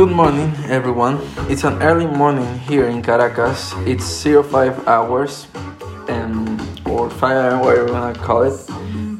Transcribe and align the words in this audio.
Good 0.00 0.16
morning, 0.16 0.50
everyone. 0.70 1.20
It's 1.50 1.62
an 1.64 1.82
early 1.82 2.06
morning 2.06 2.58
here 2.60 2.86
in 2.86 3.02
Caracas. 3.02 3.74
It's 3.84 4.24
05 4.24 4.88
hours, 4.88 5.46
um, 6.08 6.56
or 6.86 7.10
5 7.10 7.36
a.m., 7.36 7.60
whatever 7.60 7.86
you 7.86 7.92
wanna 7.92 8.18
call 8.18 8.44
it. 8.44 8.58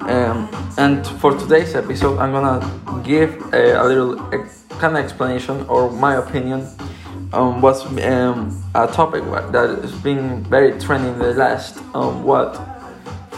Um, 0.08 0.48
and 0.78 1.06
for 1.20 1.36
today's 1.36 1.74
episode, 1.74 2.18
I'm 2.18 2.32
gonna 2.32 2.64
give 3.04 3.52
a, 3.52 3.76
a 3.76 3.84
little 3.84 4.16
ex- 4.32 4.64
kind 4.80 4.96
of 4.96 5.04
explanation 5.04 5.66
or 5.68 5.90
my 5.90 6.14
opinion 6.16 6.66
on 7.34 7.60
what's 7.60 7.84
um, 7.84 8.48
a 8.74 8.86
topic 8.86 9.22
that 9.52 9.82
has 9.82 9.92
been 10.00 10.42
very 10.44 10.80
trending 10.80 11.18
the 11.18 11.34
last 11.34 11.76
um, 11.92 12.24
what 12.24 12.56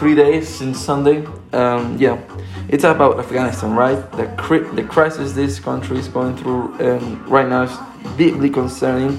three 0.03 0.15
days 0.15 0.49
since 0.49 0.83
Sunday. 0.83 1.25
Um, 1.53 1.97
yeah, 1.97 2.19
it's 2.67 2.83
about 2.83 3.19
Afghanistan, 3.19 3.73
right? 3.73 3.99
The 4.19 4.25
cri- 4.37 4.69
the 4.75 4.83
crisis 4.83 5.31
this 5.31 5.61
country 5.61 5.97
is 5.97 6.09
going 6.09 6.35
through 6.35 6.75
um, 6.85 7.23
right 7.25 7.47
now 7.47 7.63
is 7.63 7.75
deeply 8.17 8.49
concerning, 8.49 9.17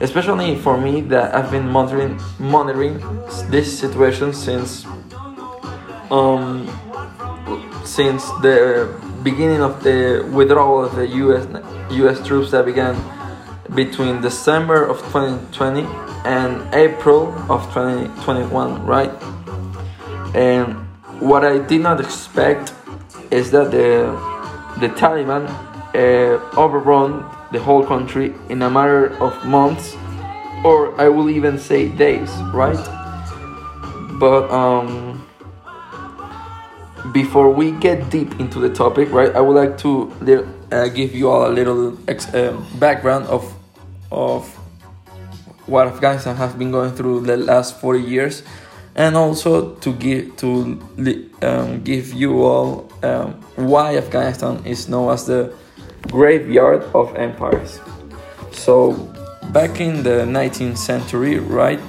especially 0.00 0.54
for 0.54 0.80
me 0.80 1.00
that 1.12 1.34
I've 1.34 1.50
been 1.50 1.68
monitoring 1.68 2.20
monitoring 2.38 3.02
this 3.50 3.76
situation 3.76 4.32
since 4.32 4.86
um 6.12 6.70
since 7.84 8.22
the 8.46 8.86
beginning 9.24 9.62
of 9.62 9.82
the 9.82 10.24
withdrawal 10.32 10.84
of 10.84 10.94
the 10.94 11.08
U.S. 11.24 11.44
U.S. 11.90 12.24
troops 12.24 12.52
that 12.52 12.64
began 12.64 12.94
between 13.74 14.20
December 14.20 14.84
of 14.84 14.98
2020 15.10 15.82
and 16.24 16.72
April 16.72 17.34
of 17.50 17.66
2021, 17.74 18.86
right? 18.86 19.10
And 20.34 20.74
what 21.20 21.44
I 21.44 21.58
did 21.58 21.80
not 21.80 22.00
expect 22.00 22.72
is 23.30 23.50
that 23.50 23.70
the 23.70 24.16
the 24.80 24.88
Taliban 24.88 25.48
uh, 25.94 26.60
overrun 26.60 27.24
the 27.52 27.58
whole 27.58 27.84
country 27.84 28.32
in 28.48 28.62
a 28.62 28.70
matter 28.70 29.16
of 29.20 29.44
months, 29.44 29.96
or 30.64 30.98
I 31.00 31.08
will 31.08 31.28
even 31.28 31.58
say 31.58 31.88
days, 31.88 32.30
right? 32.54 32.78
But 34.20 34.50
um, 34.50 35.26
before 37.12 37.50
we 37.50 37.72
get 37.72 38.10
deep 38.10 38.38
into 38.38 38.60
the 38.60 38.70
topic, 38.70 39.10
right, 39.10 39.34
I 39.34 39.40
would 39.40 39.56
like 39.56 39.78
to 39.78 40.12
uh, 40.70 40.88
give 40.88 41.14
you 41.14 41.28
all 41.28 41.46
a 41.46 41.52
little 41.52 41.98
ex- 42.08 42.32
uh, 42.32 42.52
background 42.78 43.26
of 43.26 43.52
of 44.12 44.46
what 45.66 45.86
Afghanistan 45.86 46.36
has 46.36 46.52
been 46.54 46.70
going 46.70 46.92
through 46.92 47.20
the 47.20 47.36
last 47.36 47.80
40 47.80 48.00
years 48.00 48.42
and 49.00 49.16
also 49.16 49.74
to 49.76 49.94
give 49.94 50.36
to 50.36 50.78
um, 51.40 51.82
give 51.82 52.12
you 52.12 52.42
all 52.44 52.86
um, 53.02 53.32
why 53.56 53.96
Afghanistan 53.96 54.60
is 54.66 54.90
known 54.90 55.10
as 55.10 55.24
the 55.24 55.54
graveyard 56.08 56.82
of 56.94 57.16
empires. 57.16 57.80
So 58.52 58.92
back 59.52 59.80
in 59.80 60.02
the 60.02 60.26
19th 60.28 60.76
century, 60.76 61.38
right? 61.38 61.80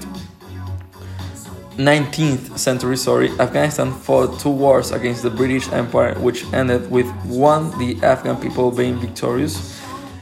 19th 1.75 2.57
century, 2.57 2.95
sorry, 2.95 3.29
Afghanistan 3.39 3.91
fought 3.91 4.39
two 4.39 4.49
wars 4.49 4.91
against 4.91 5.21
the 5.23 5.29
British 5.29 5.69
Empire, 5.73 6.17
which 6.19 6.45
ended 6.53 6.89
with 6.89 7.07
one, 7.25 7.77
the 7.77 7.99
Afghan 8.03 8.37
people 8.37 8.71
being 8.71 8.95
victorious, 8.99 9.81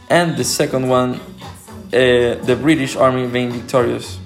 and 0.10 0.38
the 0.38 0.44
second 0.44 0.88
one, 0.90 1.20
uh, 1.94 2.34
the 2.50 2.58
British 2.60 2.96
army 2.96 3.28
being 3.28 3.52
victorious. 3.52 4.18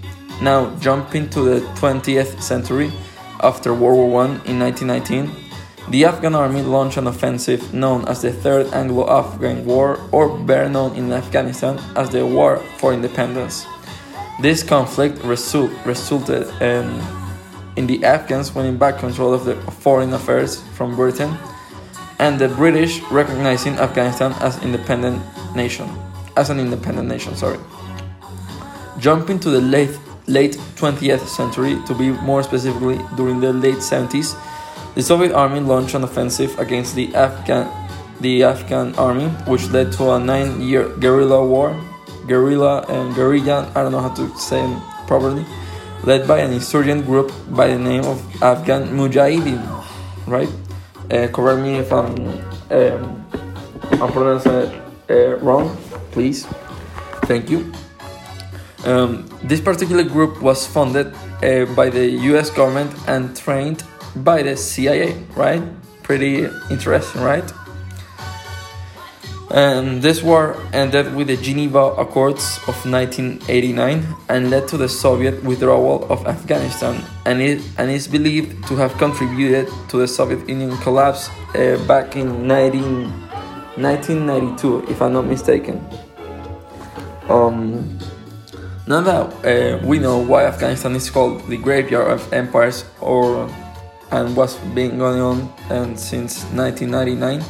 Now, 0.43 0.75
jumping 0.75 1.29
to 1.29 1.39
the 1.39 1.59
20th 1.79 2.41
century, 2.41 2.91
after 3.41 3.73
World 3.73 4.11
War 4.11 4.23
I 4.23 4.43
in 4.43 4.59
1919, 4.59 5.31
the 5.89 6.03
Afghan 6.03 6.35
army 6.35 6.61
launched 6.61 6.97
an 6.97 7.07
offensive 7.07 7.73
known 7.73 8.05
as 8.09 8.23
the 8.23 8.33
Third 8.33 8.67
Anglo 8.73 9.09
Afghan 9.09 9.63
War, 9.63 10.01
or 10.11 10.37
better 10.37 10.67
known 10.67 10.97
in 10.97 11.13
Afghanistan 11.13 11.79
as 11.95 12.09
the 12.09 12.25
War 12.25 12.57
for 12.77 12.91
Independence. 12.91 13.65
This 14.41 14.63
conflict 14.63 15.23
result, 15.23 15.71
resulted 15.85 16.49
in, 16.61 17.01
in 17.77 17.87
the 17.87 18.03
Afghans 18.03 18.53
winning 18.53 18.77
back 18.77 18.97
control 18.97 19.33
of 19.33 19.45
the 19.45 19.55
foreign 19.79 20.11
affairs 20.11 20.61
from 20.75 20.97
Britain 20.97 21.37
and 22.19 22.37
the 22.37 22.49
British 22.49 23.01
recognizing 23.11 23.75
Afghanistan 23.75 24.33
as 24.41 24.61
independent 24.61 25.23
nation 25.55 25.89
as 26.35 26.49
an 26.49 26.59
independent 26.59 27.07
nation 27.07 27.35
sorry 27.35 27.59
jumping 28.99 29.39
to 29.39 29.49
the 29.49 29.61
late 29.61 29.97
late 30.27 30.55
20th 30.75 31.27
century 31.27 31.77
to 31.85 31.93
be 31.93 32.11
more 32.23 32.43
specifically 32.43 32.99
during 33.15 33.39
the 33.39 33.51
late 33.51 33.77
70s 33.83 34.35
the 34.95 35.01
Soviet 35.01 35.33
army 35.33 35.59
launched 35.59 35.95
an 35.95 36.03
offensive 36.03 36.57
against 36.59 36.95
the 36.95 37.13
Afghan 37.15 37.65
the 38.21 38.43
Afghan 38.43 38.93
army 38.95 39.27
which 39.49 39.67
led 39.69 39.91
to 39.93 40.03
a 40.03 40.19
9-year 40.19 40.87
guerrilla 40.99 41.43
war. 41.43 41.73
Guerrilla 42.27 42.85
and 42.87 43.13
guerrilla 43.15 43.71
I 43.75 43.81
don't 43.81 43.91
know 43.91 43.99
how 43.99 44.13
to 44.13 44.29
say 44.37 44.63
it 44.63 44.81
properly 45.07 45.45
led 46.03 46.27
by 46.27 46.39
an 46.39 46.53
insurgent 46.53 47.05
group 47.05 47.33
by 47.49 47.67
the 47.67 47.79
name 47.79 48.05
of 48.05 48.21
Afghan 48.41 48.87
Mujahideen 48.95 49.59
right? 50.27 50.49
Uh, 51.11 51.27
correct 51.27 51.59
me 51.59 51.75
if 51.79 51.91
I'm 51.91 52.15
um, 52.71 53.25
I'm 53.99 54.11
pronouncing 54.11 54.53
it 54.53 54.71
uh, 55.09 55.37
wrong 55.37 55.75
please. 56.11 56.45
Thank 57.25 57.49
you 57.49 57.73
um, 58.85 59.25
this 59.43 59.61
particular 59.61 60.03
group 60.03 60.41
was 60.41 60.67
funded 60.67 61.13
uh, 61.43 61.65
by 61.75 61.89
the 61.89 62.07
US 62.33 62.49
government 62.49 62.93
and 63.07 63.35
trained 63.35 63.83
by 64.17 64.43
the 64.43 64.55
CIA, 64.55 65.13
right? 65.35 65.61
Pretty 66.03 66.45
interesting, 66.69 67.21
right? 67.21 67.49
And 69.53 70.01
this 70.01 70.23
war 70.23 70.57
ended 70.73 71.13
with 71.15 71.27
the 71.27 71.37
Geneva 71.37 71.93
Accords 71.93 72.57
of 72.67 72.73
1989 72.89 74.03
and 74.27 74.49
led 74.49 74.67
to 74.69 74.77
the 74.77 74.89
Soviet 74.89 75.43
withdrawal 75.43 76.11
of 76.11 76.25
Afghanistan, 76.25 77.03
and 77.25 77.39
it 77.39 77.61
and 77.77 77.91
is 77.91 78.07
believed 78.07 78.67
to 78.67 78.75
have 78.75 78.97
contributed 78.97 79.69
to 79.89 79.97
the 79.97 80.07
Soviet 80.07 80.49
Union 80.49 80.75
collapse 80.77 81.29
uh, 81.53 81.77
back 81.87 82.15
in 82.15 82.47
19, 82.47 83.11
1992, 83.77 84.89
if 84.89 84.99
I'm 85.03 85.13
not 85.13 85.25
mistaken. 85.25 85.79
Um, 87.29 87.99
now 88.85 89.01
that 89.01 89.45
uh, 89.45 89.85
we 89.85 89.99
know 89.99 90.19
why 90.19 90.45
Afghanistan 90.45 90.95
is 90.95 91.09
called 91.09 91.47
the 91.47 91.57
graveyard 91.57 92.11
of 92.11 92.33
empires, 92.33 92.85
or 92.99 93.49
and 94.11 94.35
what's 94.35 94.55
been 94.75 94.97
going 94.97 95.19
on 95.19 95.51
and 95.69 95.99
since 95.99 96.43
1999, 96.53 97.43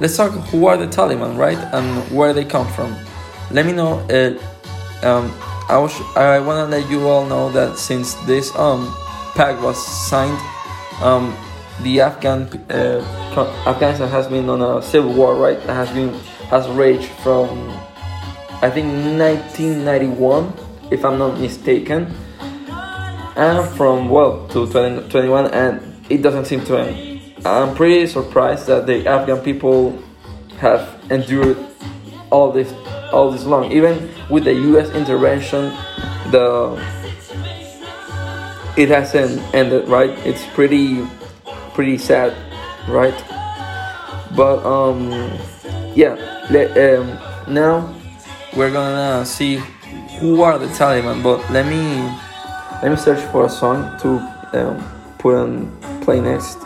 let's 0.00 0.16
talk 0.16 0.30
who 0.30 0.66
are 0.66 0.76
the 0.76 0.86
Taliban, 0.86 1.36
right, 1.36 1.58
and 1.58 2.16
where 2.16 2.32
they 2.32 2.44
come 2.44 2.68
from. 2.68 2.94
Let 3.50 3.66
me 3.66 3.72
know. 3.72 3.98
Uh, 4.08 4.38
um, 5.04 5.32
I, 5.68 5.76
I 6.16 6.38
want 6.40 6.70
to 6.70 6.76
let 6.76 6.88
you 6.90 7.08
all 7.08 7.26
know 7.26 7.50
that 7.50 7.78
since 7.78 8.14
this 8.26 8.54
um, 8.56 8.94
pact 9.34 9.60
was 9.62 9.76
signed, 10.08 10.38
um, 11.02 11.34
the 11.82 12.00
Afghan 12.00 12.42
uh, 12.70 13.00
Afghanistan 13.66 14.08
has 14.10 14.28
been 14.28 14.48
on 14.48 14.62
a 14.62 14.82
civil 14.82 15.12
war, 15.12 15.34
right? 15.34 15.58
That 15.66 15.74
has 15.74 15.90
been 15.90 16.12
has 16.50 16.68
raged 16.68 17.10
from 17.24 17.70
I 18.62 18.70
think 18.70 18.86
1991 19.18 20.52
if 20.94 21.04
I'm 21.04 21.18
not 21.18 21.38
mistaken, 21.40 22.14
and 23.36 23.68
from 23.76 24.08
well 24.08 24.46
to 24.48 24.66
2021, 24.66 25.46
and 25.52 26.06
it 26.08 26.22
doesn't 26.22 26.46
seem 26.46 26.64
to 26.66 26.78
end. 26.78 27.20
I'm 27.44 27.74
pretty 27.74 28.06
surprised 28.06 28.68
that 28.68 28.86
the 28.86 29.06
Afghan 29.06 29.40
people 29.40 30.00
have 30.58 30.88
endured 31.10 31.58
all 32.30 32.52
this 32.52 32.72
all 33.12 33.30
this 33.30 33.44
long. 33.44 33.70
Even 33.72 34.08
with 34.30 34.44
the 34.44 34.54
U.S. 34.54 34.90
intervention, 34.90 35.74
the 36.30 36.78
it 38.76 38.88
hasn't 38.88 39.42
ended. 39.54 39.88
Right? 39.88 40.10
It's 40.24 40.46
pretty 40.54 41.04
pretty 41.74 41.98
sad, 41.98 42.32
right? 42.88 43.14
But 44.34 44.64
um, 44.64 45.10
yeah. 45.94 46.16
Let, 46.50 46.76
um, 46.76 47.18
now 47.48 47.94
we're 48.54 48.70
gonna 48.70 49.24
see 49.24 49.62
who 50.24 50.40
are 50.40 50.58
the 50.58 50.68
Taliban. 50.68 51.22
But 51.22 51.38
let 51.50 51.66
me 51.66 51.84
let 52.80 52.90
me 52.90 52.96
search 52.96 53.20
for 53.30 53.44
a 53.44 53.48
song 53.50 53.92
to 54.00 54.16
um, 54.56 54.80
put 55.18 55.34
on 55.34 55.68
play 56.00 56.18
next, 56.18 56.56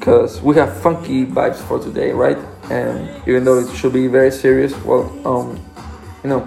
cause 0.00 0.40
we 0.40 0.54
have 0.54 0.70
funky 0.80 1.26
vibes 1.26 1.56
for 1.56 1.80
today, 1.80 2.12
right? 2.12 2.38
And 2.70 3.10
even 3.26 3.44
though 3.44 3.58
it 3.58 3.74
should 3.74 3.92
be 3.92 4.06
very 4.06 4.30
serious, 4.30 4.72
well, 4.84 5.10
um, 5.26 5.58
you 6.22 6.30
know, 6.30 6.46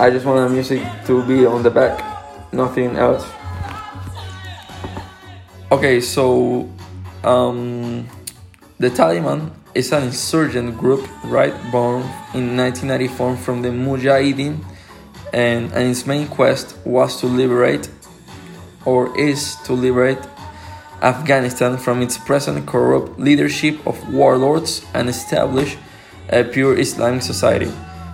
I 0.00 0.08
just 0.08 0.24
want 0.24 0.48
the 0.48 0.54
music 0.54 0.80
to 1.04 1.22
be 1.26 1.44
on 1.44 1.62
the 1.62 1.70
back, 1.70 2.00
nothing 2.50 2.96
else. 2.96 3.28
Okay, 5.70 6.00
so 6.00 6.66
um, 7.24 8.08
the 8.78 8.88
Taliban 8.88 9.50
is 9.74 9.92
an 9.92 10.04
insurgent 10.04 10.78
group, 10.78 11.06
right, 11.24 11.52
born 11.70 12.00
in 12.32 12.56
1994 12.56 13.36
from 13.36 13.60
the 13.60 13.68
Mujahideen 13.68 14.64
and, 15.32 15.72
and 15.72 15.90
its 15.90 16.06
main 16.06 16.28
quest 16.28 16.76
was 16.84 17.20
to 17.20 17.26
liberate 17.26 17.90
or 18.84 19.16
is 19.18 19.56
to 19.64 19.72
liberate 19.72 20.18
Afghanistan 21.02 21.76
from 21.76 22.00
its 22.02 22.16
present 22.16 22.66
corrupt 22.66 23.18
leadership 23.18 23.84
of 23.86 23.96
warlords 24.12 24.84
and 24.94 25.08
establish 25.08 25.76
a 26.30 26.44
pure 26.44 26.78
Islamic 26.78 27.22
society. 27.22 27.70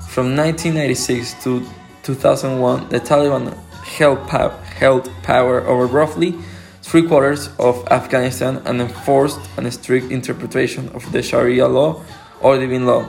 From 0.08 0.34
1996 0.34 1.44
to 1.44 1.66
2001, 2.02 2.88
the 2.88 3.00
Taliban 3.00 3.54
held, 3.84 4.18
held 4.28 5.10
power 5.22 5.60
over 5.66 5.86
roughly 5.86 6.34
three 6.82 7.06
quarters 7.06 7.50
of 7.58 7.86
Afghanistan 7.90 8.62
and 8.64 8.80
enforced 8.80 9.40
a 9.58 9.70
strict 9.70 10.10
interpretation 10.10 10.88
of 10.90 11.10
the 11.12 11.22
Sharia 11.22 11.68
law 11.68 12.02
or 12.40 12.58
divine 12.58 12.86
law. 12.86 13.06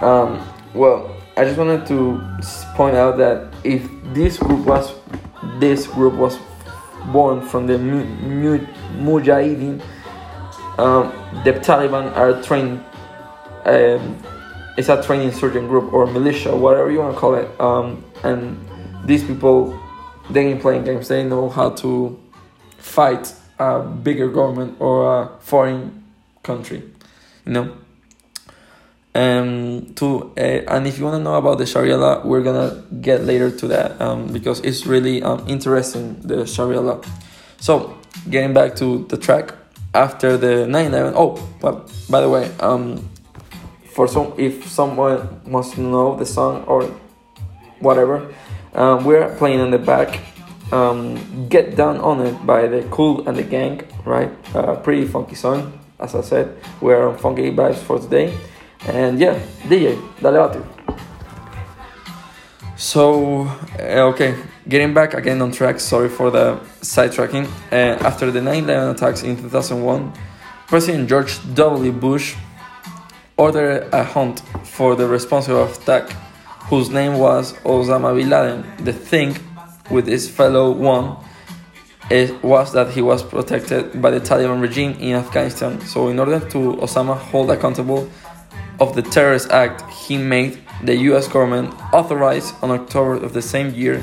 Um, 0.00 0.46
well, 0.72 1.19
I 1.40 1.44
just 1.44 1.56
wanted 1.56 1.86
to 1.86 2.20
point 2.74 2.96
out 2.96 3.16
that 3.16 3.48
if 3.64 3.88
this 4.12 4.36
group 4.36 4.66
was 4.66 4.92
this 5.58 5.86
group 5.86 6.12
was 6.12 6.38
born 7.14 7.40
from 7.40 7.66
the 7.66 7.78
Mujahideen, 7.78 9.80
um, 10.76 11.10
the 11.42 11.54
Taliban 11.54 12.14
are 12.14 12.42
trained. 12.42 12.84
Um, 13.64 14.22
it's 14.76 14.90
a 14.90 15.02
trained 15.02 15.22
insurgent 15.22 15.68
group 15.68 15.94
or 15.94 16.06
militia, 16.06 16.54
whatever 16.54 16.90
you 16.90 16.98
want 16.98 17.14
to 17.14 17.18
call 17.18 17.34
it. 17.34 17.48
Um, 17.58 18.04
and 18.22 18.62
these 19.06 19.24
people, 19.24 19.80
they 20.28 20.46
ain't 20.46 20.60
playing 20.60 20.84
games. 20.84 21.08
They 21.08 21.24
know 21.24 21.48
how 21.48 21.70
to 21.70 22.20
fight 22.76 23.34
a 23.58 23.80
bigger 23.80 24.28
government 24.28 24.76
or 24.78 25.22
a 25.22 25.30
foreign 25.40 26.04
country. 26.42 26.82
You 27.46 27.52
know 27.52 27.79
um, 29.14 29.92
to 29.94 30.32
uh, 30.36 30.40
and 30.40 30.86
if 30.86 30.98
you 30.98 31.04
want 31.04 31.18
to 31.18 31.22
know 31.22 31.34
about 31.34 31.58
the 31.58 31.66
Sharia 31.66 31.96
law, 31.96 32.24
we're 32.24 32.42
gonna 32.42 32.82
get 33.00 33.24
later 33.24 33.50
to 33.50 33.66
that 33.68 34.00
um, 34.00 34.32
because 34.32 34.60
it's 34.60 34.86
really 34.86 35.22
um, 35.22 35.44
interesting 35.48 36.20
the 36.20 36.46
Sharia 36.46 36.80
law. 36.80 37.00
So 37.58 37.98
getting 38.28 38.54
back 38.54 38.76
to 38.76 39.04
the 39.08 39.16
track 39.16 39.54
after 39.94 40.36
the 40.36 40.66
9/11. 40.66 41.14
Oh, 41.16 41.48
but 41.60 41.90
by 42.08 42.20
the 42.20 42.28
way, 42.28 42.50
um, 42.60 43.08
for 43.94 44.06
some 44.06 44.32
if 44.38 44.68
someone 44.68 45.40
wants 45.44 45.72
to 45.72 45.80
know 45.80 46.16
the 46.16 46.26
song 46.26 46.64
or 46.64 46.84
whatever, 47.80 48.32
um, 48.74 49.04
we're 49.04 49.34
playing 49.36 49.60
in 49.60 49.70
the 49.70 49.78
back. 49.78 50.20
Um, 50.72 51.48
Get 51.48 51.74
Down 51.74 51.98
on 51.98 52.24
It 52.24 52.46
by 52.46 52.68
the 52.68 52.84
Kool 52.92 53.26
and 53.26 53.36
the 53.36 53.42
Gang, 53.42 53.82
right? 54.04 54.30
Uh, 54.54 54.76
pretty 54.76 55.04
funky 55.04 55.34
song, 55.34 55.72
as 55.98 56.14
I 56.14 56.20
said. 56.20 56.56
We're 56.80 57.08
on 57.08 57.18
funky 57.18 57.50
vibes 57.50 57.78
for 57.78 57.98
today. 57.98 58.32
And 58.86 59.18
yeah, 59.18 59.38
DJ, 59.68 60.00
dale 60.20 60.48
bate. 60.48 60.62
So, 62.76 63.42
uh, 63.78 64.10
okay, 64.12 64.34
getting 64.66 64.94
back 64.94 65.12
again 65.12 65.42
on 65.42 65.52
track, 65.52 65.80
sorry 65.80 66.08
for 66.08 66.30
the 66.30 66.58
sidetracking. 66.80 67.46
Uh, 67.70 67.98
after 68.06 68.30
the 68.30 68.40
9 68.40 68.64
11 68.64 68.96
attacks 68.96 69.22
in 69.22 69.36
2001, 69.36 70.12
President 70.66 71.08
George 71.08 71.38
W. 71.54 71.92
Bush 71.92 72.36
ordered 73.36 73.86
a 73.92 74.02
hunt 74.02 74.40
for 74.64 74.96
the 74.96 75.06
responsible 75.06 75.62
of 75.62 75.76
attack, 75.76 76.10
whose 76.70 76.88
name 76.88 77.18
was 77.18 77.52
Osama 77.64 78.16
bin 78.16 78.30
Laden. 78.30 78.64
The 78.84 78.94
thing 78.94 79.36
with 79.90 80.06
this 80.06 80.30
fellow 80.30 80.70
one 80.70 81.16
it 82.10 82.42
was 82.42 82.72
that 82.72 82.90
he 82.90 83.00
was 83.02 83.22
protected 83.22 84.02
by 84.02 84.10
the 84.10 84.20
Taliban 84.20 84.60
regime 84.60 84.96
in 84.98 85.14
Afghanistan. 85.14 85.80
So, 85.82 86.08
in 86.08 86.18
order 86.18 86.40
to 86.40 86.58
Osama 86.82 87.16
hold 87.16 87.50
accountable 87.50 88.10
of 88.80 88.94
the 88.94 89.02
terrorist 89.02 89.50
act 89.50 89.88
he 89.90 90.16
made, 90.16 90.58
the 90.82 90.96
US 91.10 91.28
government 91.28 91.74
authorized 91.92 92.54
on 92.62 92.70
October 92.70 93.14
of 93.14 93.32
the 93.32 93.42
same 93.42 93.74
year 93.74 94.02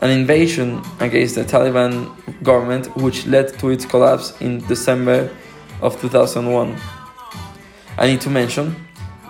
an 0.00 0.10
invasion 0.10 0.82
against 1.00 1.34
the 1.34 1.44
Taliban 1.44 2.12
government, 2.42 2.94
which 2.96 3.26
led 3.26 3.58
to 3.58 3.70
its 3.70 3.84
collapse 3.86 4.38
in 4.40 4.58
December 4.66 5.30
of 5.80 6.00
2001. 6.00 6.76
I 7.98 8.06
need 8.06 8.20
to 8.20 8.30
mention 8.30 8.76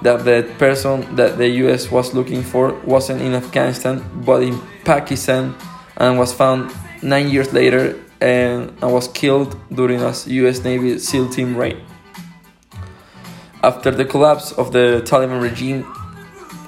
that 0.02 0.25
the 0.25 0.52
person 0.58 1.14
that 1.17 1.38
the 1.38 1.49
US 1.64 1.90
was 1.90 2.14
looking 2.14 2.43
for 2.43 2.75
wasn't 2.84 3.23
in 3.23 3.34
Afghanistan 3.34 4.05
but 4.25 4.43
in 4.43 4.61
Pakistan 4.84 5.55
and 5.96 6.19
was 6.19 6.32
found 6.32 6.70
nine 7.02 7.31
years 7.31 7.52
later 7.52 7.99
and 8.20 8.78
was 8.81 9.08
killed 9.08 9.56
during 9.73 10.02
a 10.02 10.12
US 10.26 10.64
Navy 10.64 10.99
SEAL 10.99 11.31
team 11.31 11.56
raid. 11.56 11.78
After 13.62 13.91
the 13.91 14.05
collapse 14.05 14.53
of 14.53 14.73
the 14.73 15.03
Taliban 15.05 15.41
regime, 15.41 15.85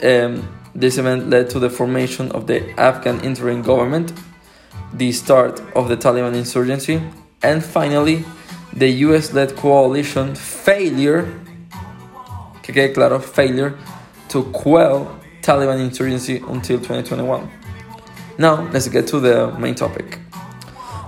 um, 0.03 0.49
this 0.75 0.99
event 0.99 1.29
led 1.31 1.51
to 1.51 1.59
the 1.59 1.71
formation 1.71 2.31
of 2.33 2.47
the 2.47 2.71
Afghan 2.79 3.21
interim 3.21 3.63
government, 3.63 4.13
the 4.93 5.13
start 5.13 5.61
of 5.75 5.89
the 5.89 5.97
Taliban 5.97 6.35
insurgency, 6.35 7.03
and 7.43 7.65
finally, 7.65 8.25
the 8.73 8.89
US 9.07 9.33
led 9.33 9.57
coalition 9.57 10.35
failure, 10.35 11.27
que 12.63 12.73
quede 12.73 12.95
claro, 12.95 13.19
failure 13.19 13.79
to 14.29 14.45
quell 14.53 15.19
Taliban 15.43 15.81
insurgency 15.81 16.37
until 16.37 16.79
2021. 16.79 17.51
Now, 18.39 18.69
let's 18.71 18.89
get 18.89 19.07
to 19.09 19.21
the 19.21 19.51
main 19.59 19.75
topic. 19.75 20.19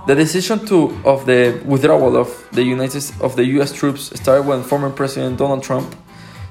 The 0.07 0.15
decision 0.15 0.65
to 0.65 0.97
of 1.05 1.25
the 1.27 1.61
withdrawal 1.63 2.17
of 2.17 2.47
the 2.51 2.63
United 2.63 3.03
of 3.21 3.35
the 3.35 3.45
U.S. 3.57 3.71
troops 3.71 4.11
started 4.19 4.47
when 4.47 4.63
former 4.63 4.89
President 4.89 5.37
Donald 5.37 5.61
Trump 5.61 5.95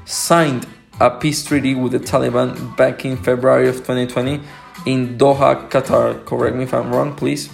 signed 0.05 0.67
a 1.01 1.11
peace 1.11 1.45
treaty 1.45 1.75
with 1.75 1.93
the 1.93 1.99
Taliban 1.99 2.77
back 2.77 3.05
in 3.05 3.17
February 3.17 3.69
of 3.69 3.77
2020 3.77 4.41
in 4.87 5.19
Doha, 5.19 5.69
Qatar. 5.69 6.25
Correct 6.27 6.55
me 6.55 6.65
if 6.65 6.73
I'm 6.73 6.93
wrong, 6.95 7.17
please. 7.17 7.51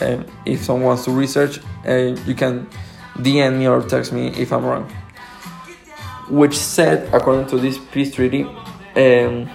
Uh, 0.00 0.22
if 0.44 0.64
someone 0.64 0.84
wants 0.84 1.04
to 1.04 1.12
research, 1.12 1.60
uh, 1.86 2.14
you 2.26 2.34
can 2.34 2.68
DM 3.16 3.58
me 3.58 3.68
or 3.68 3.82
text 3.82 4.12
me 4.12 4.28
if 4.28 4.52
I'm 4.52 4.64
wrong. 4.64 4.90
Which 6.28 6.56
said, 6.56 7.12
according 7.14 7.46
to 7.46 7.58
this 7.58 7.78
peace 7.90 8.14
treaty, 8.14 8.42
um, 8.96 9.48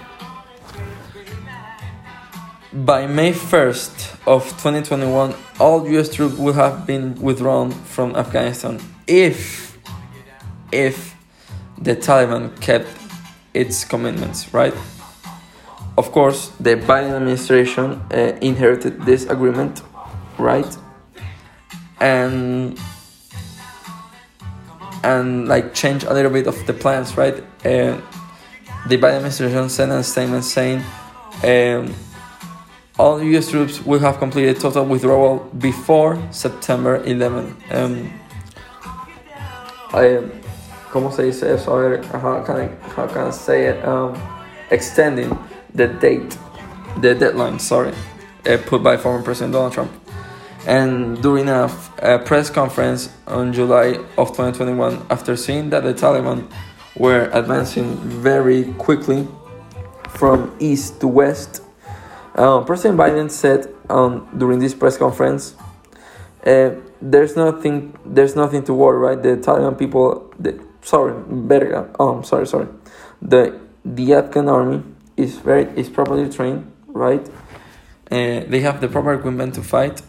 by 2.74 3.06
May 3.06 3.32
1st 3.32 4.26
of 4.26 4.44
2021, 4.50 5.34
all 5.60 5.88
US 5.88 6.12
troops 6.12 6.36
will 6.36 6.54
have 6.54 6.86
been 6.86 7.14
withdrawn 7.20 7.70
from 7.70 8.16
Afghanistan 8.16 8.80
if 9.06 9.78
if 10.72 11.14
the 11.80 11.94
Taliban 11.94 12.60
kept 12.60 12.88
its 13.52 13.84
commitments, 13.84 14.52
right? 14.52 14.74
Of 15.96 16.10
course, 16.10 16.48
the 16.58 16.74
Biden 16.76 17.14
administration 17.14 18.02
uh, 18.10 18.36
inherited 18.40 19.02
this 19.02 19.26
agreement, 19.26 19.82
right? 20.38 20.76
And 22.00 22.78
and 25.04 25.46
like 25.46 25.74
change 25.74 26.02
a 26.02 26.12
little 26.12 26.32
bit 26.32 26.48
of 26.48 26.66
the 26.66 26.72
plans, 26.72 27.16
right? 27.16 27.36
Uh, 27.64 28.00
the 28.88 28.98
Biden 28.98 29.16
administration 29.18 29.68
sent 29.68 29.92
a 29.92 30.02
statement 30.02 30.44
saying 30.44 30.82
um, 31.44 31.94
all 32.98 33.22
US 33.22 33.50
troops 33.50 33.84
will 33.84 33.98
have 34.00 34.18
completed 34.18 34.60
total 34.60 34.84
withdrawal 34.84 35.38
before 35.58 36.20
September 36.30 37.02
11. 37.04 37.56
Um, 37.70 38.12
I, 39.92 40.20
¿Cómo 40.90 41.12
se 41.12 41.24
dice 41.24 41.42
eso? 41.54 41.72
A 41.72 41.88
ver, 41.88 42.02
how 42.04 42.42
can 42.42 42.56
I, 42.56 42.68
how 42.94 43.06
can 43.08 43.26
I 43.26 43.30
say 43.30 43.66
it? 43.66 43.84
Um, 43.84 44.16
extending 44.70 45.36
the 45.74 45.88
date, 45.88 46.38
the 47.00 47.14
deadline, 47.14 47.58
sorry, 47.58 47.92
uh, 48.46 48.58
put 48.66 48.82
by 48.82 48.96
former 48.96 49.22
President 49.22 49.54
Donald 49.54 49.72
Trump. 49.72 49.90
And 50.66 51.20
during 51.20 51.48
a 51.48 51.68
press 52.24 52.48
conference 52.48 53.12
on 53.26 53.52
July 53.52 53.98
of 54.16 54.28
2021, 54.30 55.06
after 55.10 55.36
seeing 55.36 55.68
that 55.70 55.82
the 55.82 55.92
Taliban 55.92 56.50
were 56.96 57.28
advancing 57.32 57.96
very 57.96 58.72
quickly 58.74 59.26
from 60.08 60.56
east 60.60 61.00
to 61.00 61.08
west, 61.08 61.63
um, 62.34 62.64
President 62.64 62.98
Biden 62.98 63.30
said 63.30 63.72
um, 63.88 64.28
during 64.36 64.58
this 64.58 64.74
press 64.74 64.96
conference, 64.96 65.54
uh, 66.46 66.70
"There's 67.00 67.36
nothing. 67.36 67.96
There's 68.04 68.34
nothing 68.34 68.64
to 68.64 68.74
worry, 68.74 68.98
right? 68.98 69.22
The 69.22 69.36
Taliban 69.36 69.78
people. 69.78 70.32
The, 70.38 70.58
sorry, 70.82 71.14
better. 71.26 71.90
Oh, 71.98 72.22
sorry, 72.22 72.46
sorry. 72.46 72.68
The 73.22 73.60
the 73.84 74.14
Afghan 74.14 74.48
army 74.48 74.82
is 75.16 75.36
very 75.36 75.64
is 75.76 75.88
properly 75.88 76.28
trained, 76.28 76.70
right? 76.88 77.26
Uh, 78.10 78.40
they 78.48 78.60
have 78.60 78.80
the 78.80 78.88
proper 78.88 79.14
equipment 79.14 79.54
to 79.54 79.62
fight, 79.62 80.02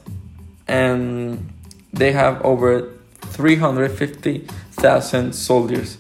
and 0.68 1.54
they 1.94 2.12
have 2.12 2.42
over 2.44 2.92
350,000 3.22 5.34
soldiers, 5.34 5.98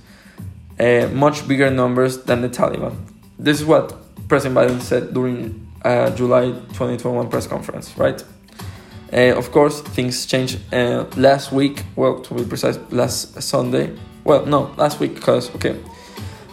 uh, 0.79 1.07
much 1.13 1.47
bigger 1.47 1.69
numbers 1.69 2.23
than 2.23 2.41
the 2.41 2.49
Taliban. 2.49 2.95
This 3.39 3.59
is 3.59 3.65
what 3.65 3.95
President 4.27 4.57
Biden 4.57 4.81
said 4.81 5.13
during 5.13 5.64
uh, 5.85 6.09
July 6.15 6.47
2021 6.47 7.29
press 7.29 7.47
conference, 7.47 7.97
right? 7.97 8.21
Uh, 9.13 9.37
of 9.37 9.51
course, 9.51 9.81
things 9.81 10.25
changed 10.25 10.59
uh, 10.73 11.05
last 11.15 11.51
week. 11.51 11.83
Well, 11.95 12.21
to 12.21 12.33
be 12.33 12.43
precise, 12.43 12.79
last 12.89 13.41
Sunday. 13.41 13.95
Well, 14.23 14.45
no, 14.45 14.73
last 14.77 14.99
week 14.99 15.13
because 15.13 15.53
okay, 15.55 15.79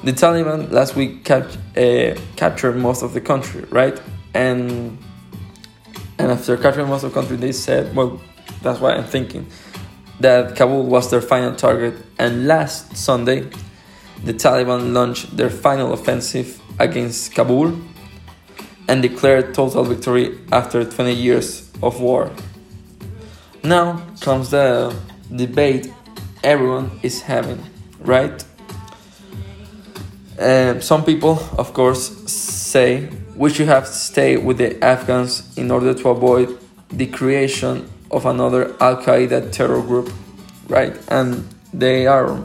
the 0.04 0.12
Taliban 0.12 0.70
last 0.70 0.94
week 0.94 1.24
cap- 1.24 1.50
uh, 1.76 2.14
captured 2.36 2.76
most 2.76 3.02
of 3.02 3.14
the 3.14 3.20
country, 3.20 3.62
right? 3.70 3.98
And 4.34 4.98
and 6.18 6.30
after 6.30 6.56
capturing 6.56 6.88
most 6.88 7.02
of 7.02 7.12
the 7.12 7.20
country, 7.20 7.36
they 7.36 7.52
said, 7.52 7.96
well, 7.96 8.20
that's 8.62 8.80
why 8.80 8.92
I'm 8.92 9.04
thinking 9.04 9.46
that 10.20 10.54
Kabul 10.54 10.84
was 10.84 11.10
their 11.10 11.22
final 11.22 11.54
target. 11.54 11.94
And 12.18 12.46
last 12.46 12.96
Sunday, 12.96 13.48
the 14.22 14.34
Taliban 14.34 14.92
launched 14.92 15.36
their 15.36 15.50
final 15.50 15.92
offensive 15.92 16.60
against 16.78 17.34
Kabul 17.34 17.76
and 18.88 19.02
declared 19.02 19.54
total 19.54 19.84
victory 19.84 20.38
after 20.50 20.84
20 20.84 21.12
years 21.12 21.70
of 21.82 22.00
war. 22.00 22.30
Now 23.62 24.02
comes 24.20 24.50
the 24.50 24.94
debate 25.34 25.92
everyone 26.42 26.90
is 27.02 27.22
having, 27.22 27.62
right? 28.00 28.44
Uh, 30.38 30.80
some 30.80 31.04
people, 31.04 31.38
of 31.56 31.72
course, 31.72 32.30
say 32.30 33.08
we 33.36 33.50
should 33.50 33.68
have 33.68 33.86
to 33.86 33.92
stay 33.92 34.36
with 34.36 34.58
the 34.58 34.82
Afghans 34.82 35.56
in 35.56 35.70
order 35.70 35.94
to 35.94 36.08
avoid 36.08 36.58
the 36.90 37.06
creation 37.06 37.88
of 38.10 38.26
another 38.26 38.74
Al 38.80 38.96
Qaeda 38.96 39.52
terror 39.52 39.80
group, 39.80 40.12
right? 40.68 40.98
And 41.08 41.48
they 41.72 42.06
are, 42.06 42.44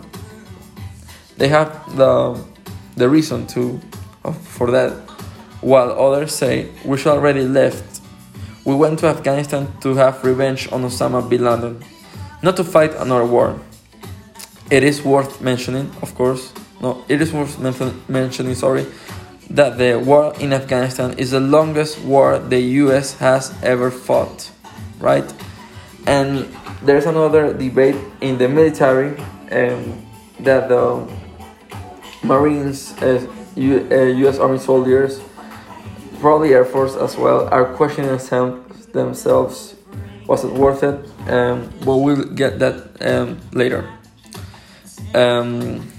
they 1.37 1.47
have 1.47 1.97
the 1.97 2.43
the 2.95 3.07
reason 3.09 3.45
to 3.47 3.79
for 4.33 4.71
that, 4.71 5.06
while 5.67 5.91
others 5.91 6.33
say 6.33 6.69
we 6.85 6.97
should 6.97 7.11
already 7.11 7.43
left. 7.43 7.99
We 8.63 8.73
went 8.73 8.99
to 8.99 9.07
Afghanistan 9.07 9.67
to 9.81 9.95
have 9.95 10.23
revenge 10.23 10.71
on 10.71 10.83
Osama 10.83 11.27
bin 11.29 11.43
Laden, 11.43 11.83
not 12.41 12.55
to 12.55 12.63
fight 12.63 12.93
another 12.95 13.25
war. 13.25 13.59
It 14.71 14.83
is 14.83 15.03
worth 15.03 15.41
mentioning, 15.41 15.91
of 16.01 16.15
course, 16.15 16.53
no, 16.81 17.03
it 17.09 17.21
is 17.21 17.33
worth 17.33 17.59
mentioning, 18.07 18.55
sorry, 18.55 18.85
that 19.49 19.77
the 19.77 19.99
war 19.99 20.33
in 20.39 20.53
Afghanistan 20.53 21.17
is 21.17 21.31
the 21.31 21.39
longest 21.39 21.99
war 21.99 22.39
the 22.39 22.61
US 22.85 23.17
has 23.17 23.53
ever 23.61 23.91
fought, 23.91 24.49
right? 24.99 25.27
And 26.05 26.47
there's 26.81 27.05
another 27.05 27.53
debate 27.53 27.95
in 28.21 28.37
the 28.37 28.47
military 28.47 29.17
um, 29.51 30.05
that 30.39 30.69
the 30.69 31.07
Marines, 32.23 32.93
uh, 33.01 33.25
U, 33.55 33.87
uh, 33.91 34.27
US 34.27 34.39
Army 34.39 34.59
soldiers, 34.59 35.19
probably 36.19 36.53
Air 36.53 36.65
Force 36.65 36.95
as 36.95 37.15
well, 37.17 37.47
are 37.49 37.65
questioning 37.75 38.11
themselves 38.91 39.77
was 40.27 40.43
it 40.43 40.51
worth 40.51 40.83
it? 40.83 40.99
Um, 41.29 41.71
but 41.85 41.97
we'll 41.97 42.25
get 42.25 42.59
that 42.59 43.01
um, 43.01 43.39
later. 43.53 43.89
Um, 45.15 45.91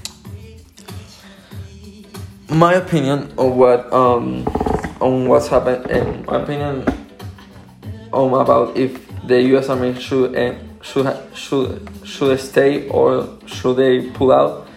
my 2.50 2.74
opinion 2.74 3.32
on 3.36 3.56
what 3.56 3.92
um, 3.92 4.46
on 5.00 5.28
what's 5.28 5.48
happened 5.48 5.90
and 5.90 6.26
my 6.26 6.42
opinion 6.42 6.84
um, 8.12 8.34
about 8.34 8.76
if 8.76 9.00
the 9.26 9.42
U.S. 9.54 9.68
Army 9.68 9.98
should 9.98 10.36
uh, 10.36 10.54
should 10.82 11.06
should 11.34 11.88
should 12.04 12.38
stay 12.40 12.88
or 12.88 13.38
should 13.46 13.76
they 13.76 14.10
pull 14.10 14.32
out. 14.32 14.68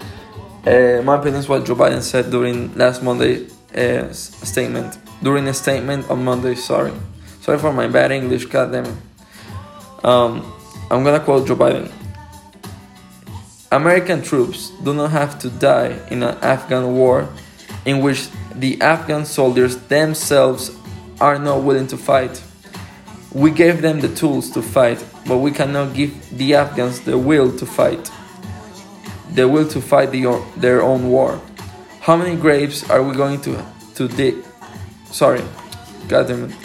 Uh, 0.66 1.02
my 1.04 1.16
opinion 1.16 1.40
is 1.42 1.50
what 1.50 1.66
Joe 1.66 1.76
Biden 1.76 2.02
said 2.02 2.30
during 2.30 2.74
last 2.76 3.04
Monday 3.04 3.48
uh, 3.76 4.12
statement. 4.14 5.00
During 5.22 5.48
a 5.48 5.54
statement 5.54 6.10
on 6.10 6.24
Monday, 6.24 6.56
sorry, 6.56 6.94
sorry 7.42 7.60
for 7.60 7.72
my 7.72 7.88
bad 7.88 8.12
English. 8.12 8.46
Goddamn. 8.46 8.98
Um, 10.04 10.51
I'm 10.90 11.04
gonna 11.04 11.20
quote 11.20 11.48
Joe 11.48 11.56
Biden. 11.56 11.92
American 13.72 14.22
troops 14.22 14.72
do 14.84 14.94
not 14.94 15.12
have 15.12 15.40
to 15.40 15.50
die 15.50 16.00
in 16.10 16.24
an 16.24 16.38
Afghan 16.42 16.96
war 16.96 17.30
in 17.86 18.01
which 18.01 18.28
the 18.54 18.82
Afghan 18.82 19.25
soldiers 19.25 19.78
themselves 19.88 20.72
are 21.22 21.40
not 21.40 21.63
willing 21.63 21.88
to 21.88 21.98
fight. 21.98 22.44
We 23.32 23.51
gave 23.51 23.82
them 23.82 24.01
the 24.01 24.13
tools 24.13 24.50
to 24.51 24.62
fight, 24.62 25.06
but 25.25 25.38
we 25.38 25.51
cannot 25.51 25.94
give 25.94 26.12
the 26.38 26.56
Afghans 26.56 27.01
the 27.01 27.18
will 27.18 27.56
to 27.58 27.66
fight. 27.66 28.12
The 29.34 29.48
will 29.48 29.68
to 29.70 29.80
fight 29.80 30.12
the, 30.12 30.44
their 30.58 30.82
own 30.82 31.10
war. 31.10 31.40
How 32.01 32.18
many 32.18 32.36
graves 32.36 32.90
are 32.90 33.01
we 33.01 33.16
going 33.16 33.40
to, 33.42 33.63
to 33.96 34.08
dig? 34.10 34.36
Sorry, 35.12 35.44
God 36.08 36.27
damn 36.27 36.46
it. 36.46 36.56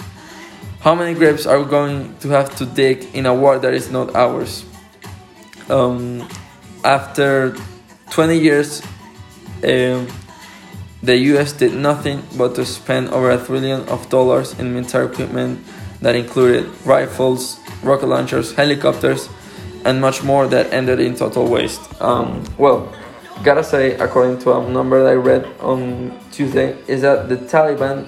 How 0.81 0.95
many 0.95 1.15
graves 1.15 1.47
are 1.47 1.59
we 1.61 1.69
going 1.69 2.17
to 2.19 2.29
have 2.29 2.55
to 2.57 2.65
dig 2.65 3.13
in 3.13 3.27
a 3.27 3.35
war 3.35 3.59
that 3.59 3.75
is 3.75 3.91
not 3.91 4.15
ours? 4.15 4.65
Um, 5.69 6.29
after 6.85 7.57
20 8.11 8.39
years, 8.39 8.83
um, 9.65 10.07
the 11.03 11.17
US 11.35 11.53
did 11.53 11.75
nothing 11.75 12.23
but 12.39 12.55
to 12.55 12.65
spend 12.65 13.09
over 13.09 13.31
a 13.31 13.45
trillion 13.45 13.81
of 13.89 14.09
dollars 14.09 14.57
in 14.61 14.73
military 14.73 15.07
equipment 15.07 15.59
that 16.03 16.15
included 16.15 16.71
rifles, 16.85 17.59
rocket 17.83 18.07
launchers, 18.07 18.53
helicopters, 18.55 19.29
and 19.85 20.01
much 20.01 20.23
more 20.23 20.47
that 20.47 20.73
ended 20.73 21.01
in 21.01 21.17
total 21.17 21.49
waste. 21.49 21.81
Um, 22.01 22.45
well, 22.59 22.95
gotta 23.43 23.65
say, 23.65 23.95
according 23.97 24.39
to 24.41 24.53
a 24.53 24.69
number 24.69 25.03
that 25.03 25.11
I 25.11 25.15
read 25.15 25.47
on 25.61 26.17
Tuesday, 26.31 26.79
is 26.87 27.03
that 27.03 27.29
the 27.29 27.37
Taliban 27.37 28.07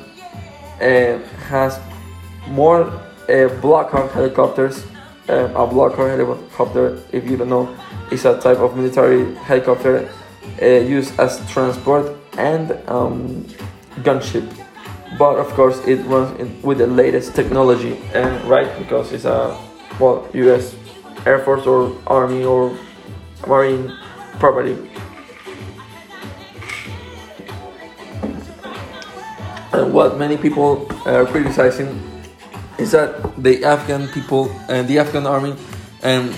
has 1.48 1.80
more 2.48 2.82
uh, 3.28 3.48
Black 3.60 3.90
Hawk 3.90 4.12
helicopters. 4.12 4.84
Uh, 5.28 5.52
a 5.54 5.66
Black 5.66 5.92
Hawk 5.94 6.08
helicopter, 6.08 7.02
if 7.12 7.28
you 7.28 7.36
don't 7.36 7.50
know, 7.50 7.76
is 8.10 8.24
a 8.24 8.40
type 8.40 8.58
of 8.58 8.76
military 8.76 9.34
helicopter 9.34 10.08
uh, 10.62 10.66
used 10.66 11.18
as 11.20 11.38
transport 11.50 12.16
and 12.38 12.72
um, 12.88 13.44
gunship 14.02 14.46
but 15.16 15.36
of 15.36 15.48
course 15.54 15.78
it 15.86 16.04
runs 16.06 16.62
with 16.62 16.78
the 16.78 16.86
latest 16.86 17.34
technology 17.34 17.96
and 18.12 18.44
right 18.44 18.78
because 18.78 19.12
it's 19.12 19.24
a 19.24 19.56
well 19.98 20.28
US 20.34 20.74
Air 21.24 21.38
Force 21.40 21.66
or 21.66 21.96
Army 22.06 22.44
or 22.44 22.76
Marine 23.46 23.96
property 24.38 24.76
Uh, 29.78 29.86
what 29.86 30.18
many 30.18 30.36
people 30.36 30.90
are 31.06 31.24
criticizing 31.24 32.02
is 32.78 32.90
that 32.90 33.14
the 33.40 33.64
Afghan 33.64 34.08
people 34.08 34.50
and 34.68 34.88
the 34.88 34.98
Afghan 34.98 35.24
army 35.24 35.54
and 36.02 36.36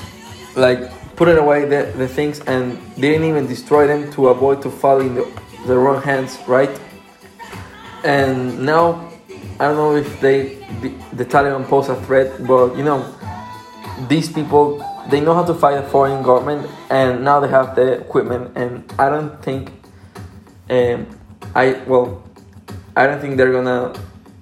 like 0.57 0.93
put 1.17 1.27
it 1.27 1.39
away 1.39 1.65
the, 1.65 1.91
the 1.97 2.07
things 2.07 2.41
and 2.41 2.77
they 2.97 3.13
didn't 3.13 3.25
even 3.25 3.47
destroy 3.47 3.87
them 3.87 4.13
to 4.13 4.29
avoid 4.29 4.61
to 4.61 4.69
fall 4.69 5.01
in 5.01 5.15
the 5.15 5.25
the 5.67 5.77
wrong 5.77 6.03
hands, 6.03 6.39
right? 6.47 6.71
And 8.05 8.61
now 8.61 9.09
I 9.59 9.69
don't 9.69 9.77
know 9.77 9.97
if 9.97 10.21
they 10.21 10.61
the, 10.83 10.93
the 11.15 11.25
Taliban 11.25 11.65
pose 11.65 11.89
a 11.89 11.97
threat, 12.05 12.47
but 12.47 12.77
you 12.77 12.85
know 12.85 13.01
these 14.09 14.31
people 14.31 14.85
they 15.09 15.21
know 15.21 15.33
how 15.33 15.45
to 15.45 15.55
fight 15.55 15.79
a 15.79 15.87
foreign 15.89 16.23
government, 16.23 16.69
and 16.91 17.25
now 17.25 17.41
they 17.41 17.49
have 17.49 17.75
the 17.75 18.05
equipment, 18.05 18.53
and 18.55 18.85
I 18.99 19.09
don't 19.09 19.43
think 19.43 19.73
um, 20.69 21.07
I 21.55 21.81
well 21.87 22.23
I 23.01 23.07
don't 23.07 23.19
think 23.19 23.39
they're 23.39 23.51
gonna 23.51 23.95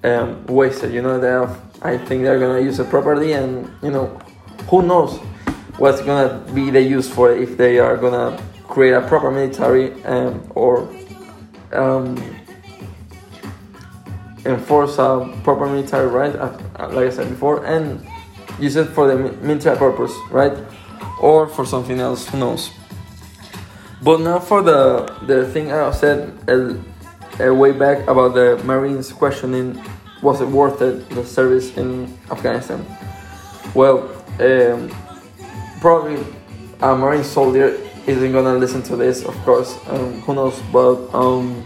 um, 0.03 0.45
waste 0.47 0.83
it. 0.83 0.91
You 0.91 1.01
know, 1.01 1.17
they 1.17 1.29
have, 1.29 1.57
I 1.81 1.97
think 1.97 2.23
they're 2.23 2.39
gonna 2.39 2.59
use 2.59 2.77
it 2.77 2.89
properly, 2.89 3.31
and 3.31 3.71
you 3.81 3.89
know, 3.89 4.07
who 4.67 4.81
knows 4.81 5.17
what's 5.77 6.01
gonna 6.01 6.43
be 6.53 6.69
the 6.69 6.81
use 6.81 7.09
for 7.09 7.31
it 7.31 7.41
if 7.41 7.55
they 7.55 7.79
are 7.79 7.95
gonna 7.95 8.37
create 8.67 8.91
a 8.91 9.01
proper 9.07 9.31
military 9.31 9.93
um, 10.03 10.45
or 10.55 10.89
um, 11.71 12.17
enforce 14.45 14.97
a 14.97 15.33
proper 15.45 15.65
military 15.65 16.07
right, 16.07 16.35
uh, 16.35 16.51
like 16.91 17.07
I 17.07 17.09
said 17.11 17.29
before, 17.29 17.65
and 17.65 18.05
use 18.59 18.75
it 18.75 18.87
for 18.87 19.07
the 19.07 19.15
military 19.41 19.77
purpose, 19.77 20.11
right, 20.31 20.57
or 21.21 21.47
for 21.47 21.65
something 21.65 22.01
else. 22.01 22.27
Who 22.27 22.37
knows? 22.39 22.71
But 24.03 24.19
now 24.19 24.39
for 24.39 24.61
the 24.61 25.07
the 25.27 25.47
thing 25.47 25.71
I 25.71 25.91
said 25.91 26.35
uh, 27.39 27.53
way 27.53 27.71
back 27.71 28.07
about 28.07 28.33
the 28.33 28.61
Marines 28.63 29.11
questioning 29.11 29.81
was 30.21 30.41
it 30.41 30.47
worth 30.47 30.81
it 30.81 31.09
the 31.09 31.25
service 31.25 31.77
in 31.77 32.17
Afghanistan? 32.29 32.85
Well, 33.73 34.09
um, 34.39 34.91
probably 35.79 36.23
a 36.81 36.95
Marine 36.95 37.23
soldier 37.23 37.77
isn't 38.07 38.31
gonna 38.31 38.55
listen 38.55 38.81
to 38.83 38.95
this, 38.95 39.23
of 39.23 39.35
course. 39.45 39.77
Um, 39.87 40.21
who 40.21 40.35
knows? 40.35 40.59
But 40.73 41.13
um, 41.13 41.65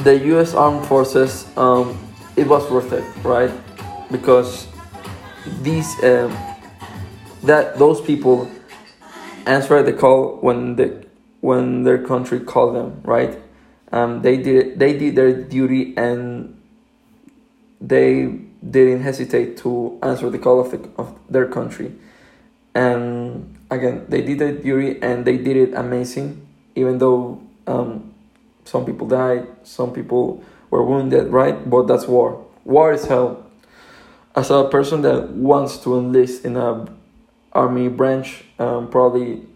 the 0.00 0.18
U.S. 0.34 0.54
Armed 0.54 0.86
Forces, 0.86 1.46
um, 1.56 1.96
it 2.36 2.46
was 2.46 2.70
worth 2.70 2.92
it, 2.92 3.04
right? 3.24 3.50
Because 4.10 4.66
these 5.62 5.88
um, 6.02 6.36
that 7.42 7.78
those 7.78 8.00
people 8.00 8.50
answered 9.46 9.84
the 9.84 9.92
call 9.92 10.38
when 10.40 10.76
the 10.76 11.06
when 11.40 11.84
their 11.84 11.98
country 11.98 12.40
called 12.40 12.74
them, 12.74 13.00
right? 13.04 13.38
Um, 13.94 14.22
they 14.22 14.36
did 14.36 14.80
they 14.80 14.98
did 14.98 15.14
their 15.14 15.32
duty 15.32 15.94
and 15.96 16.60
they 17.80 18.26
didn't 18.58 19.02
hesitate 19.02 19.56
to 19.58 20.00
answer 20.02 20.28
the 20.30 20.38
call 20.38 20.58
of, 20.58 20.72
the, 20.72 20.90
of 20.98 21.14
their 21.30 21.46
country. 21.46 21.94
And 22.74 23.56
again 23.70 24.06
they 24.08 24.20
did 24.20 24.40
their 24.40 24.50
duty 24.50 24.98
and 25.00 25.24
they 25.24 25.38
did 25.38 25.56
it 25.56 25.74
amazing 25.74 26.44
even 26.74 26.98
though 26.98 27.40
um, 27.68 28.12
some 28.64 28.84
people 28.84 29.06
died 29.06 29.46
some 29.62 29.92
people 29.92 30.42
were 30.70 30.82
wounded 30.82 31.30
right? 31.30 31.54
But 31.70 31.86
that's 31.86 32.08
war. 32.08 32.44
War 32.64 32.92
is 32.92 33.06
hell. 33.06 33.46
As 34.34 34.50
a 34.50 34.64
person 34.64 35.02
that 35.02 35.30
wants 35.30 35.78
to 35.84 35.96
enlist 35.96 36.44
in 36.44 36.56
a 36.56 36.90
army 37.52 37.86
branch 37.86 38.42
um, 38.58 38.90
probably 38.90 39.46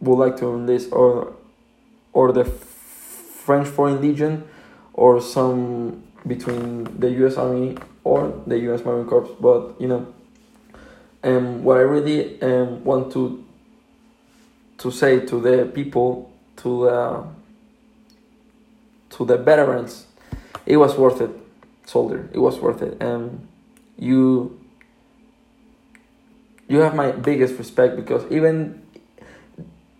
would 0.00 0.16
like 0.16 0.38
to 0.38 0.54
enlist 0.54 0.90
or 0.90 1.34
or 2.14 2.32
the 2.32 2.44
French 3.44 3.68
Foreign 3.68 4.00
Legion 4.00 4.44
or 4.94 5.20
some 5.20 6.02
between 6.26 6.84
the 6.98 7.10
U.S. 7.20 7.36
Army 7.36 7.76
or 8.02 8.42
the 8.46 8.58
U.S. 8.70 8.84
Marine 8.84 9.06
Corps. 9.06 9.28
But 9.38 9.78
you 9.78 9.88
know, 9.88 10.06
um, 11.22 11.62
what 11.62 11.76
I 11.76 11.80
really 11.80 12.40
um, 12.40 12.82
want 12.84 13.12
to 13.12 13.44
to 14.78 14.90
say 14.90 15.20
to 15.26 15.40
the 15.40 15.70
people, 15.74 16.32
to 16.56 16.84
the 16.84 17.26
to 19.10 19.24
the 19.24 19.36
veterans, 19.36 20.06
it 20.64 20.78
was 20.78 20.96
worth 20.96 21.20
it, 21.20 21.30
soldier. 21.84 22.28
It 22.32 22.38
was 22.38 22.58
worth 22.58 22.80
it. 22.82 23.02
Um, 23.02 23.48
you 23.98 24.58
you 26.66 26.78
have 26.78 26.94
my 26.94 27.12
biggest 27.12 27.58
respect 27.58 27.96
because 27.96 28.24
even 28.32 28.83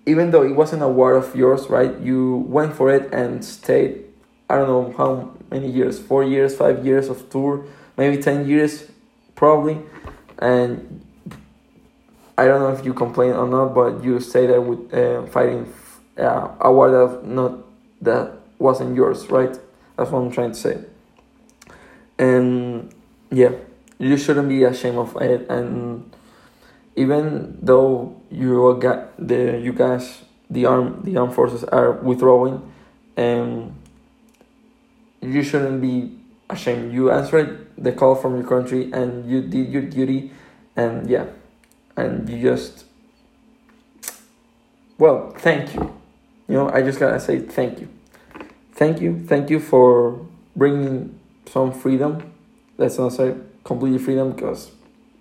even 0.07 0.31
though 0.31 0.43
it 0.43 0.55
wasn't 0.55 0.83
a 0.83 0.89
war 0.89 1.15
of 1.15 1.35
yours, 1.35 1.69
right? 1.69 1.99
You 2.01 2.45
went 2.49 2.75
for 2.75 2.93
it 2.93 3.13
and 3.13 3.45
stayed. 3.45 4.05
I 4.49 4.57
don't 4.57 4.69
know 4.69 4.95
how 4.97 5.37
many 5.51 5.71
years, 5.71 5.99
four 5.99 6.23
years, 6.23 6.57
five 6.57 6.85
years 6.85 7.09
of 7.09 7.31
tour, 7.31 7.65
maybe 7.97 8.23
ten 8.23 8.47
years, 8.47 8.91
probably, 9.35 9.81
and 10.39 11.05
I 12.37 12.47
don't 12.47 12.61
know 12.61 12.77
if 12.77 12.85
you 12.85 12.93
complain 12.93 13.33
or 13.33 13.47
not, 13.47 13.75
but 13.75 14.03
you 14.03 14.21
stayed 14.21 14.49
there 14.49 14.61
with 14.61 14.93
uh, 14.93 15.25
fighting 15.27 15.73
uh, 16.19 16.49
a 16.61 16.73
war 16.73 16.91
that 16.91 17.27
not 17.27 17.59
that 18.03 18.33
wasn't 18.59 18.97
yours, 18.97 19.31
right? 19.31 19.57
That's 19.97 20.11
what 20.11 20.19
I'm 20.19 20.31
trying 20.31 20.53
to 20.53 20.59
say. 20.59 20.85
And 22.19 22.93
yeah, 23.31 23.53
you 23.99 24.17
shouldn't 24.17 24.49
be 24.49 24.65
ashamed 24.65 24.99
of 24.99 25.17
it. 25.21 25.49
And 25.49 26.11
even 26.97 27.59
though 27.61 28.15
you 28.31 28.77
got 28.81 29.17
the 29.19 29.59
you 29.59 29.73
guys 29.73 30.23
the 30.51 30.67
arm 30.67 31.01
the 31.03 31.17
armed 31.17 31.35
forces 31.35 31.65
are 31.65 31.93
withdrawing, 31.93 32.63
and 33.17 33.75
you 35.21 35.43
shouldn't 35.43 35.81
be 35.81 36.17
ashamed. 36.51 36.93
You 36.93 37.11
answered 37.11 37.67
the 37.77 37.93
call 37.93 38.15
from 38.15 38.37
your 38.37 38.47
country 38.47 38.93
and 38.93 39.29
you 39.29 39.43
did 39.43 39.69
your 39.71 39.83
duty, 39.83 40.31
and 40.77 41.09
yeah 41.09 41.27
and 41.97 42.29
you 42.29 42.43
just 42.43 42.85
well 44.99 45.33
thank 45.39 45.75
you. 45.75 45.95
You 46.49 46.55
know 46.57 46.69
i 46.71 46.83
just 46.83 47.01
gotta 47.01 47.21
say 47.21 47.41
thank 47.41 47.81
you. 47.81 47.89
Thank 48.73 49.01
you 49.01 49.25
thank 49.27 49.51
you 49.51 49.61
for 49.61 50.27
bringing 50.57 51.19
some 51.47 51.73
freedom. 51.73 52.33
Let's 52.77 52.99
not 52.99 53.13
say 53.13 53.35
completely 53.63 53.99
freedom 53.99 54.33
because 54.33 54.71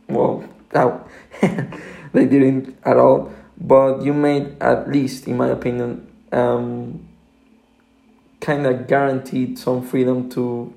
well 0.10 0.44
that 0.74 1.08
they 2.14 2.26
didn't 2.26 2.78
at 2.84 2.98
all 2.98 3.32
but 3.58 4.02
you 4.02 4.14
made 4.14 4.56
at 4.62 4.90
least 4.90 5.28
in 5.28 5.38
my 5.38 5.48
opinion 5.48 6.08
um, 6.32 7.08
kind 8.42 8.66
of 8.66 8.88
guaranteed 8.88 9.58
some 9.58 9.82
freedom 9.82 10.30
to 10.30 10.74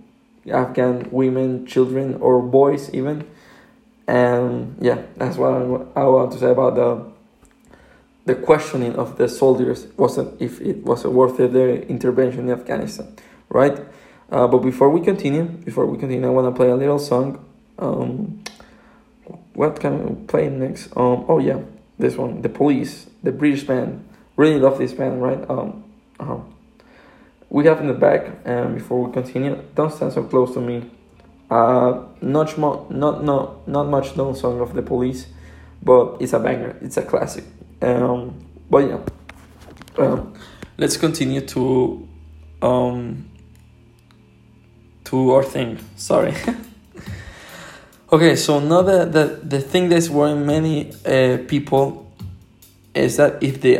afghan 0.53 1.09
women 1.11 1.67
children 1.67 2.15
or 2.21 2.41
boys 2.41 2.93
even 2.95 3.27
and 4.07 4.77
yeah, 4.81 5.03
that's 5.17 5.37
what 5.37 5.53
I, 5.53 6.01
I 6.01 6.05
want 6.05 6.33
to 6.33 6.39
say 6.39 6.51
about 6.51 6.75
the 6.77 7.05
the 8.25 8.35
questioning 8.35 8.97
of 8.97 9.19
the 9.19 9.29
soldiers 9.29 9.87
wasn't 9.97 10.41
if 10.41 10.61
it 10.61 10.85
was 10.85 11.05
worth 11.05 11.39
it 11.39 11.53
their 11.53 11.71
intervention 11.71 12.49
in 12.49 12.51
Afghanistan, 12.51 13.15
right? 13.49 13.79
Uh, 14.31 14.49
but 14.49 14.59
before 14.59 14.91
we 14.91 15.01
continue, 15.01 15.45
before 15.45 15.87
we 15.87 15.97
continue, 15.97 16.27
I 16.27 16.31
want 16.31 16.53
to 16.53 16.57
play 16.57 16.71
a 16.71 16.75
little 16.75 16.99
song. 16.99 17.45
Um, 17.79 18.43
what 19.57 19.81
can 19.81 19.95
I 20.07 20.27
play 20.27 20.51
next? 20.51 20.89
Um, 20.97 21.25
oh 21.29 21.39
yeah, 21.39 21.61
this 21.99 22.17
one, 22.17 22.43
The 22.43 22.49
Police, 22.51 23.09
the 23.23 23.33
British 23.33 23.65
band. 23.65 24.07
Really 24.37 24.61
love 24.61 24.77
this 24.77 24.93
band, 24.93 25.23
right? 25.23 25.49
Um, 25.49 25.83
uh-huh. 26.21 26.41
We 27.49 27.65
have 27.65 27.81
in 27.81 27.87
the 27.87 27.95
back, 27.95 28.37
and 28.45 28.75
before 28.75 29.03
we 29.05 29.13
continue, 29.13 29.63
don't 29.75 29.91
stand 29.91 30.13
so 30.13 30.25
close 30.25 30.53
to 30.55 30.61
me. 30.61 30.91
Uh, 31.51 32.03
not, 32.21 32.59
mo- 32.59 32.87
not, 32.91 33.25
not, 33.25 33.67
not 33.67 33.89
much 33.89 34.15
known 34.15 34.35
song 34.35 34.61
of 34.61 34.75
the 34.75 34.83
police, 34.83 35.27
but 35.83 36.19
it's 36.21 36.35
a 36.35 36.39
banger. 36.39 36.77
It's 36.83 36.99
a 36.99 37.03
classic. 37.03 37.45
Um, 37.81 38.45
but 38.69 38.89
yeah, 38.89 38.99
um, 39.97 40.35
let's 40.77 40.99
continue 40.99 41.41
to 41.41 42.07
um, 42.61 43.31
to 45.05 45.31
our 45.31 45.45
thing. 45.45 45.79
Sorry. 45.97 46.35
okay, 48.13 48.37
so 48.37 48.61
now 48.61 48.83
the, 48.83 49.05
the, 49.05 49.41
the 49.43 49.61
thing 49.61 49.89
that's 49.89 50.09
worrying 50.09 50.47
many 50.47 50.93
uh, 51.05 51.39
people 51.49 52.11
is 52.95 53.17
that 53.19 53.43
if 53.43 53.61
the 53.61 53.77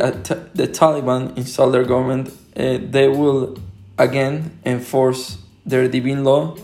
the 0.53 0.67
Taliban 0.67 1.35
install 1.37 1.71
their 1.71 1.83
government, 1.83 2.29
uh, 2.55 2.77
they 2.79 3.07
will 3.07 3.57
again 3.97 4.59
enforce 4.63 5.37
their 5.65 5.87
divine 5.87 6.23
law 6.23 6.55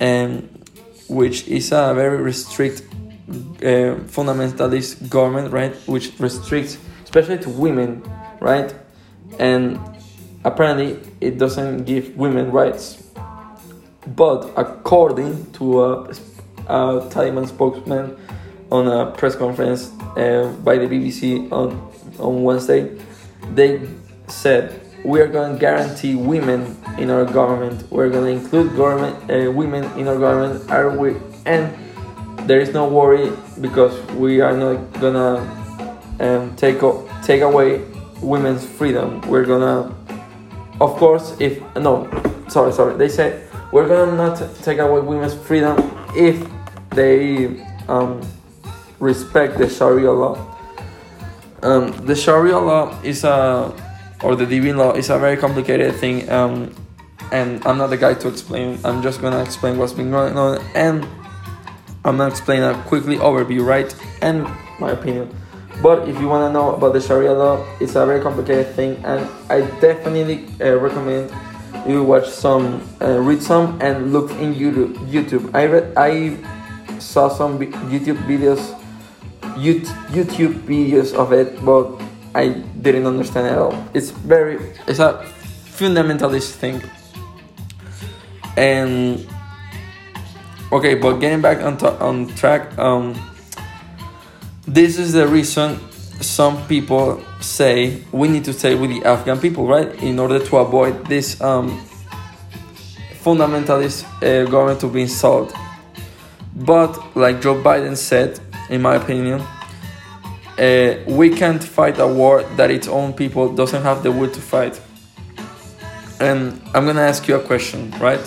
um, 0.00 0.48
which 1.08 1.46
is 1.48 1.72
a 1.72 1.92
very 1.94 2.18
restrict 2.18 2.82
uh, 3.28 3.96
fundamentalist 4.06 5.08
government, 5.08 5.52
right? 5.52 5.74
Which 5.86 6.12
restricts, 6.18 6.78
especially 7.04 7.38
to 7.38 7.50
women, 7.50 8.02
right? 8.40 8.74
And 9.38 9.78
apparently, 10.44 10.98
it 11.20 11.38
doesn't 11.38 11.84
give 11.84 12.16
women 12.16 12.50
rights. 12.50 13.02
But 14.06 14.52
according 14.56 15.52
to 15.52 15.84
a, 15.84 16.14
a 16.68 17.08
Taliban 17.10 17.46
spokesman 17.46 18.16
on 18.70 18.88
a 18.88 19.12
press 19.12 19.36
conference 19.36 19.92
uh, 20.16 20.54
by 20.64 20.76
the 20.78 20.86
BBC 20.86 21.50
on 21.52 21.92
on 22.18 22.42
Wednesday, 22.42 22.96
they 23.54 23.80
said 24.28 24.80
we 25.04 25.20
are 25.20 25.28
going 25.28 25.52
to 25.52 25.58
guarantee 25.58 26.14
women 26.14 26.76
in 26.98 27.10
our 27.10 27.24
government. 27.24 27.90
We're 27.90 28.10
going 28.10 28.24
to 28.24 28.42
include 28.42 28.76
government 28.76 29.30
uh, 29.30 29.52
women 29.52 29.84
in 29.98 30.08
our 30.08 30.18
government. 30.18 30.68
Are 30.70 30.96
we? 30.96 31.16
And 31.44 31.72
there 32.46 32.60
is 32.60 32.72
no 32.72 32.88
worry 32.88 33.32
because 33.60 34.00
we 34.12 34.40
are 34.40 34.56
not 34.56 34.76
gonna 35.00 35.38
um, 36.20 36.54
take 36.56 36.78
take 37.22 37.42
away 37.42 37.82
women's 38.22 38.64
freedom. 38.64 39.20
We're 39.22 39.44
gonna, 39.44 39.94
of 40.80 40.96
course, 40.96 41.36
if 41.40 41.60
no, 41.76 42.08
sorry, 42.48 42.72
sorry. 42.72 42.96
They 42.96 43.08
said 43.08 43.48
we're 43.72 43.88
gonna 43.88 44.14
not 44.16 44.38
take 44.62 44.78
away 44.78 45.00
women's 45.00 45.34
freedom 45.34 45.76
if 46.14 46.48
they 46.96 47.62
um, 47.88 48.20
respect 48.98 49.58
the 49.58 49.68
Sharia 49.68 50.10
law. 50.10 50.34
Um, 51.62 51.92
the 52.06 52.16
Sharia 52.16 52.58
law 52.58 52.98
is 53.02 53.24
a 53.24 53.72
or 54.22 54.34
the 54.34 54.46
divine 54.46 54.76
law 54.76 54.92
is 54.92 55.10
a 55.10 55.18
very 55.18 55.36
complicated 55.36 55.94
thing. 55.96 56.28
Um, 56.30 56.74
and 57.32 57.64
I'm 57.66 57.78
not 57.78 57.88
the 57.88 57.96
guy 57.96 58.14
to 58.14 58.28
explain. 58.28 58.78
I'm 58.84 59.02
just 59.02 59.20
gonna 59.20 59.42
explain 59.42 59.78
what's 59.78 59.92
been 59.92 60.10
going 60.10 60.38
on, 60.38 60.62
and 60.74 61.04
I'm 62.04 62.18
gonna 62.18 62.28
explain 62.28 62.62
a 62.62 62.74
quickly 62.84 63.16
overview, 63.16 63.66
right? 63.66 63.94
And 64.22 64.46
my 64.78 64.90
opinion. 64.90 65.34
But 65.82 66.08
if 66.08 66.18
you 66.20 66.28
wanna 66.28 66.52
know 66.52 66.74
about 66.74 66.92
the 66.92 67.00
Sharia 67.00 67.32
law, 67.32 67.64
it's 67.80 67.96
a 67.96 68.06
very 68.06 68.20
complicated 68.20 68.74
thing, 68.74 68.96
and 69.04 69.28
I 69.50 69.62
definitely 69.80 70.46
uh, 70.60 70.78
recommend 70.78 71.32
you 71.86 72.02
watch 72.02 72.28
some, 72.28 72.82
uh, 73.00 73.20
read 73.20 73.42
some, 73.42 73.78
and 73.80 74.12
look 74.12 74.30
in 74.32 74.54
YouTube. 74.54 74.94
YouTube. 75.10 75.54
I 75.54 75.66
read, 75.66 75.92
I 75.96 76.38
saw 76.98 77.28
some 77.28 77.58
YouTube 77.58 78.18
videos, 78.26 78.74
YouTube 80.10 80.54
videos 80.64 81.14
of 81.14 81.32
it, 81.32 81.64
but 81.64 81.90
I 82.34 82.48
didn't 82.80 83.06
understand 83.06 83.46
at 83.48 83.58
all. 83.58 83.74
It's 83.94 84.10
very, 84.10 84.58
it's 84.86 84.98
a 84.98 85.24
fundamentalist 85.76 86.52
thing. 86.52 86.82
And 88.56 89.26
okay, 90.72 90.94
but 90.94 91.20
getting 91.20 91.42
back 91.42 91.62
on 91.62 91.76
on 92.00 92.28
track, 92.34 92.76
um, 92.78 93.14
this 94.66 94.98
is 94.98 95.12
the 95.12 95.26
reason 95.26 95.78
some 96.20 96.66
people 96.66 97.22
say 97.40 98.02
we 98.12 98.28
need 98.28 98.44
to 98.44 98.52
stay 98.52 98.74
with 98.74 98.90
the 98.90 99.04
Afghan 99.04 99.38
people, 99.38 99.66
right, 99.66 99.92
in 100.02 100.18
order 100.18 100.38
to 100.38 100.56
avoid 100.56 101.06
this 101.06 101.40
um, 101.40 101.80
fundamentalist 103.22 104.04
uh, 104.22 104.48
government 104.50 104.80
to 104.80 104.88
be 104.88 105.02
installed. 105.02 105.52
But 106.56 107.14
like 107.14 107.42
Joe 107.42 107.54
Biden 107.54 107.96
said, 107.96 108.40
in 108.70 108.80
my 108.80 108.94
opinion, 108.96 109.42
uh, 110.58 110.94
we 111.06 111.28
can't 111.28 111.62
fight 111.62 111.98
a 111.98 112.06
war 112.06 112.42
that 112.56 112.70
its 112.70 112.88
own 112.88 113.12
people 113.12 113.54
doesn't 113.54 113.82
have 113.82 114.02
the 114.02 114.10
will 114.10 114.30
to 114.30 114.40
fight. 114.40 114.80
And 116.18 116.62
I'm 116.74 116.86
gonna 116.86 117.02
ask 117.02 117.28
you 117.28 117.36
a 117.36 117.42
question, 117.42 117.90
right? 118.00 118.20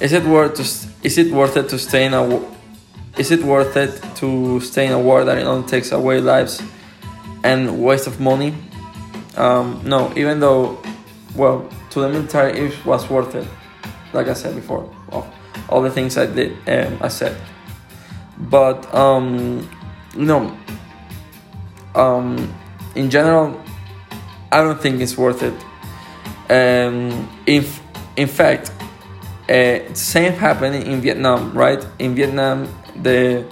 Is 0.00 0.12
it 0.12 0.24
worth 0.24 0.54
to, 0.54 0.62
is 1.06 1.18
it 1.18 1.30
worth 1.30 1.56
it 1.58 1.68
to 1.68 1.78
stay 1.78 2.06
in 2.06 2.14
a 2.14 2.52
is 3.18 3.30
it 3.30 3.42
worth 3.42 3.76
it 3.76 4.02
to 4.16 4.58
stay 4.60 4.86
in 4.86 4.92
a 4.92 4.98
war 4.98 5.22
that 5.22 5.36
only 5.44 5.68
takes 5.68 5.92
away 5.92 6.20
lives 6.20 6.62
and 7.44 7.84
waste 7.84 8.06
of 8.06 8.18
money? 8.18 8.54
Um, 9.36 9.82
no, 9.84 10.10
even 10.16 10.40
though, 10.40 10.82
well, 11.36 11.68
to 11.90 12.00
the 12.00 12.08
military 12.08 12.58
it 12.58 12.86
was 12.86 13.10
worth 13.10 13.34
it. 13.34 13.46
Like 14.14 14.28
I 14.28 14.32
said 14.32 14.54
before, 14.54 14.88
well, 15.10 15.30
all 15.72 15.82
the 15.82 15.90
things 15.90 16.16
I 16.18 16.26
did, 16.26 16.52
um, 16.68 16.98
I 17.00 17.08
said. 17.08 17.36
But 18.38 18.92
um, 18.94 19.68
no, 20.14 20.56
um, 21.94 22.54
in 22.94 23.10
general, 23.10 23.60
I 24.50 24.62
don't 24.62 24.80
think 24.80 25.00
it's 25.00 25.16
worth 25.16 25.42
it. 25.42 25.54
Um, 26.50 27.28
if 27.46 27.80
in 28.16 28.28
fact, 28.28 28.72
uh, 29.48 29.94
same 29.94 30.32
happened 30.32 30.76
in 30.76 31.00
Vietnam, 31.00 31.52
right? 31.52 31.84
In 31.98 32.14
Vietnam, 32.14 32.68
the 33.02 33.44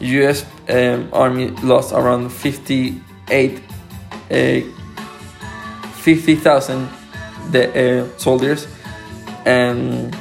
U.S. 0.00 0.44
Um, 0.68 1.08
army 1.12 1.48
lost 1.62 1.92
around 1.92 2.30
58, 2.30 3.62
uh, 4.30 4.60
50,000 5.94 6.88
uh, 7.54 8.18
soldiers, 8.18 8.66
and 9.44 10.16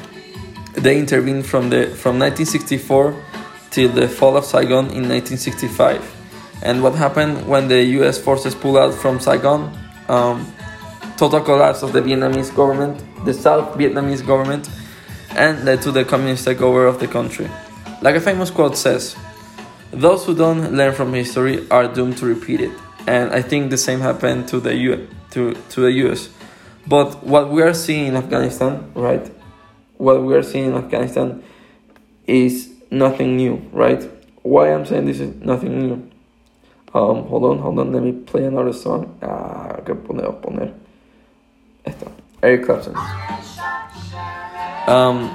they 0.76 1.00
intervened 1.00 1.46
from 1.46 1.70
the 1.70 1.88
from 1.88 2.20
1964 2.20 3.16
till 3.72 3.90
the 3.90 4.08
fall 4.08 4.38
of 4.38 4.46
Saigon 4.46 4.86
in 4.92 5.08
1965. 5.10 6.14
And 6.64 6.82
what 6.82 6.96
happened 6.96 7.48
when 7.48 7.68
the 7.68 7.84
U.S. 8.00 8.18
forces 8.18 8.56
pulled 8.56 8.78
out 8.78 8.94
from 8.94 9.20
Saigon? 9.20 9.78
Um, 10.08 10.52
total 11.18 11.42
collapse 11.42 11.84
of 11.84 11.94
the 11.94 12.02
Vietnamese 12.02 12.54
government, 12.56 13.04
the 13.26 13.34
South 13.34 13.78
Vietnamese 13.78 14.26
government, 14.26 14.70
and 15.32 15.66
led 15.66 15.82
to 15.82 15.92
the 15.92 16.06
communist 16.06 16.46
takeover 16.46 16.88
of 16.88 17.00
the 17.00 17.08
country. 17.08 17.50
Like 18.02 18.16
a 18.16 18.22
famous 18.22 18.50
quote 18.52 18.78
says, 18.78 19.16
those 19.92 20.26
who 20.26 20.36
don't 20.36 20.74
learn 20.74 20.94
from 20.94 21.14
history 21.14 21.70
are 21.70 21.88
doomed 21.88 22.18
to 22.18 22.26
repeat 22.26 22.62
it. 22.62 22.72
And 23.08 23.32
I 23.32 23.42
think 23.42 23.70
the 23.70 23.78
same 23.78 24.00
happened 24.00 24.48
to 24.50 24.60
the 24.60 24.76
U- 24.76 25.08
to, 25.32 25.54
to 25.54 25.82
the 25.82 25.92
US. 26.04 26.30
But 26.88 27.24
what 27.24 27.50
we 27.50 27.62
are 27.62 27.74
seeing 27.74 28.08
in 28.08 28.16
Afghanistan, 28.16 28.92
right? 28.94 29.32
What 29.98 30.24
we 30.24 30.36
are 30.36 30.44
seeing 30.44 30.66
in 30.66 30.74
Afghanistan 30.74 31.44
is 32.28 32.74
nothing 32.92 33.38
new, 33.38 33.56
right? 33.72 34.04
Why 34.42 34.74
I'm 34.74 34.86
saying 34.86 35.06
this 35.06 35.20
is 35.20 35.36
nothing 35.42 35.80
new. 35.80 36.12
Um, 36.94 37.28
hold 37.28 37.44
on, 37.44 37.60
hold 37.60 37.80
on, 37.80 37.92
let 37.92 38.04
me 38.04 38.14
play 38.14 38.46
another 38.46 38.72
song. 38.72 39.18
Ah, 39.22 39.82
que 39.86 39.94
poner, 39.96 40.32
poner. 40.42 40.74
Esta. 41.86 42.12
Eric 42.42 42.66
Clapton. 42.66 42.96
Um, 44.88 45.30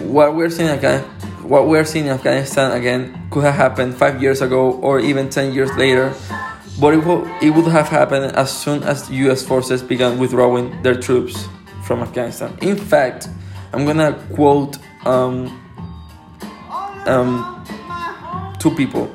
what 0.00 0.34
we're 0.34 0.50
seeing 0.50 0.68
again, 0.68 1.02
what 1.42 1.68
we're 1.68 1.84
seeing 1.84 2.06
in 2.06 2.12
Afghanistan 2.12 2.72
again 2.72 3.28
could 3.30 3.44
have 3.44 3.54
happened 3.54 3.96
five 3.96 4.22
years 4.22 4.40
ago 4.40 4.72
or 4.80 5.00
even 5.00 5.28
ten 5.28 5.52
years 5.52 5.70
later, 5.76 6.14
but 6.80 6.94
it, 6.94 7.04
will, 7.04 7.26
it 7.42 7.50
would 7.50 7.66
have 7.66 7.88
happened 7.88 8.36
as 8.36 8.50
soon 8.50 8.82
as 8.82 9.10
U.S. 9.10 9.42
forces 9.44 9.82
began 9.82 10.18
withdrawing 10.18 10.80
their 10.82 10.94
troops 10.94 11.48
from 11.84 12.00
Afghanistan. 12.00 12.56
In 12.60 12.76
fact, 12.76 13.28
I'm 13.72 13.84
gonna 13.84 14.12
quote 14.34 14.78
um, 15.04 15.60
um, 17.06 17.64
two 18.58 18.70
people. 18.70 19.14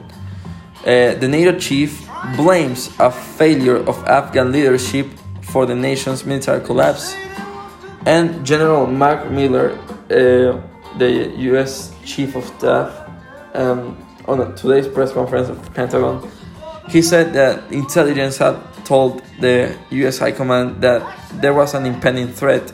Uh, 0.82 1.16
the 1.16 1.28
NATO 1.28 1.58
chief 1.60 2.08
blames 2.36 2.90
a 3.00 3.12
failure 3.12 3.78
of 3.78 4.04
Afghan 4.06 4.52
leadership 4.52 5.08
for 5.42 5.66
the 5.66 5.76
nation's 5.76 6.26
military 6.26 6.64
collapse, 6.64 7.16
and 8.06 8.46
General 8.46 8.86
Mark 8.86 9.28
Milley, 9.30 9.76
uh, 10.12 10.62
the 10.98 11.34
U.S. 11.52 11.94
chief 12.06 12.36
of 12.36 12.46
staff, 12.46 13.10
um, 13.54 13.98
on 14.28 14.56
today's 14.56 14.88
press 14.88 15.12
conference 15.12 15.50
of 15.50 15.64
the 15.64 15.72
Pentagon, 15.72 16.30
he 16.90 17.02
said 17.02 17.34
that 17.34 17.72
intelligence 17.72 18.38
had 18.38 18.56
told 18.90 19.22
the 19.40 19.78
U.S. 19.92 20.18
High 20.18 20.32
Command 20.32 20.82
that 20.82 21.02
there 21.34 21.54
was 21.54 21.76
an 21.76 21.86
impending 21.86 22.30
threat, 22.34 22.74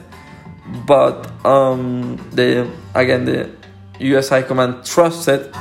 but 0.88 1.30
um, 1.45 2.15
the 2.32 2.71
again 2.95 3.25
the 3.25 3.51
U.S. 3.99 4.30
High 4.30 4.43
Command 4.43 4.86
trusted 4.86 5.54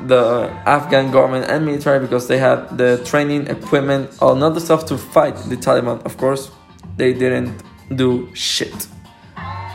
the 0.00 0.48
Afghan 0.64 1.10
government 1.10 1.50
and 1.50 1.66
military 1.66 2.00
because 2.00 2.26
they 2.26 2.38
had 2.38 2.78
the 2.78 3.02
training, 3.04 3.48
equipment, 3.48 4.16
all 4.22 4.34
not 4.34 4.54
the 4.54 4.60
stuff 4.60 4.86
to 4.86 4.96
fight 4.96 5.36
the 5.50 5.56
Taliban. 5.56 6.02
Of 6.06 6.16
course, 6.16 6.50
they 6.96 7.12
didn't 7.12 7.62
do 7.94 8.30
shit 8.34 8.88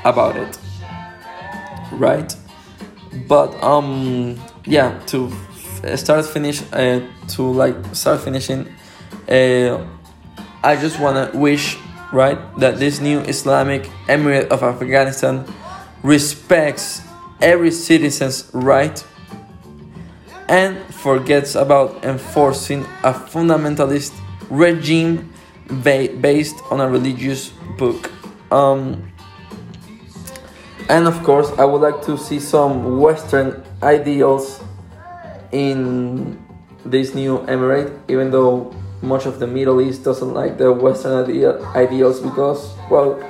about 0.04 0.36
it, 0.36 0.58
right? 1.92 2.36
But 3.28 3.54
um, 3.64 4.40
yeah, 4.66 5.00
to 5.08 5.32
start 5.96 6.26
finish 6.26 6.64
uh, 6.74 7.02
to 7.36 7.44
like 7.44 7.76
start 7.94 8.22
finishing, 8.22 8.68
uh, 9.32 9.88
I 10.64 10.76
just 10.76 11.00
wanna 11.00 11.32
wish 11.34 11.78
right 12.12 12.38
that 12.60 12.78
this 12.78 13.00
new 13.00 13.20
Islamic 13.22 13.84
Emirate 14.08 14.50
of 14.50 14.62
Afghanistan 14.62 15.46
respects 16.04 17.02
every 17.42 17.72
citizen's 17.72 18.50
right 18.54 19.04
and 20.48 20.78
forgets 20.94 21.56
about 21.56 22.04
enforcing 22.04 22.82
a 23.04 23.14
fundamentalist 23.14 24.12
regime 24.50 25.32
ba- 25.68 26.10
based 26.20 26.62
on 26.70 26.82
a 26.82 26.90
religious 26.90 27.50
book. 27.78 28.12
Um, 28.52 29.12
and 30.90 31.08
of 31.08 31.24
course, 31.24 31.50
I 31.58 31.64
would 31.64 31.82
like 31.82 32.02
to 32.06 32.18
see 32.18 32.40
some 32.40 33.00
Western 33.00 33.64
ideals 33.82 34.62
in 35.54 36.38
this 36.84 37.16
new 37.16 37.40
emirate, 37.48 37.98
even 38.10 38.32
though 38.32 38.76
much 39.02 39.26
of 39.26 39.40
the 39.40 39.48
Middle 39.48 39.82
East 39.82 40.04
doesn't 40.04 40.34
like 40.34 40.58
the 40.58 40.72
Western 40.72 41.24
idea- 41.24 41.60
ideals 41.76 42.20
because, 42.20 42.74
well, 42.90 43.22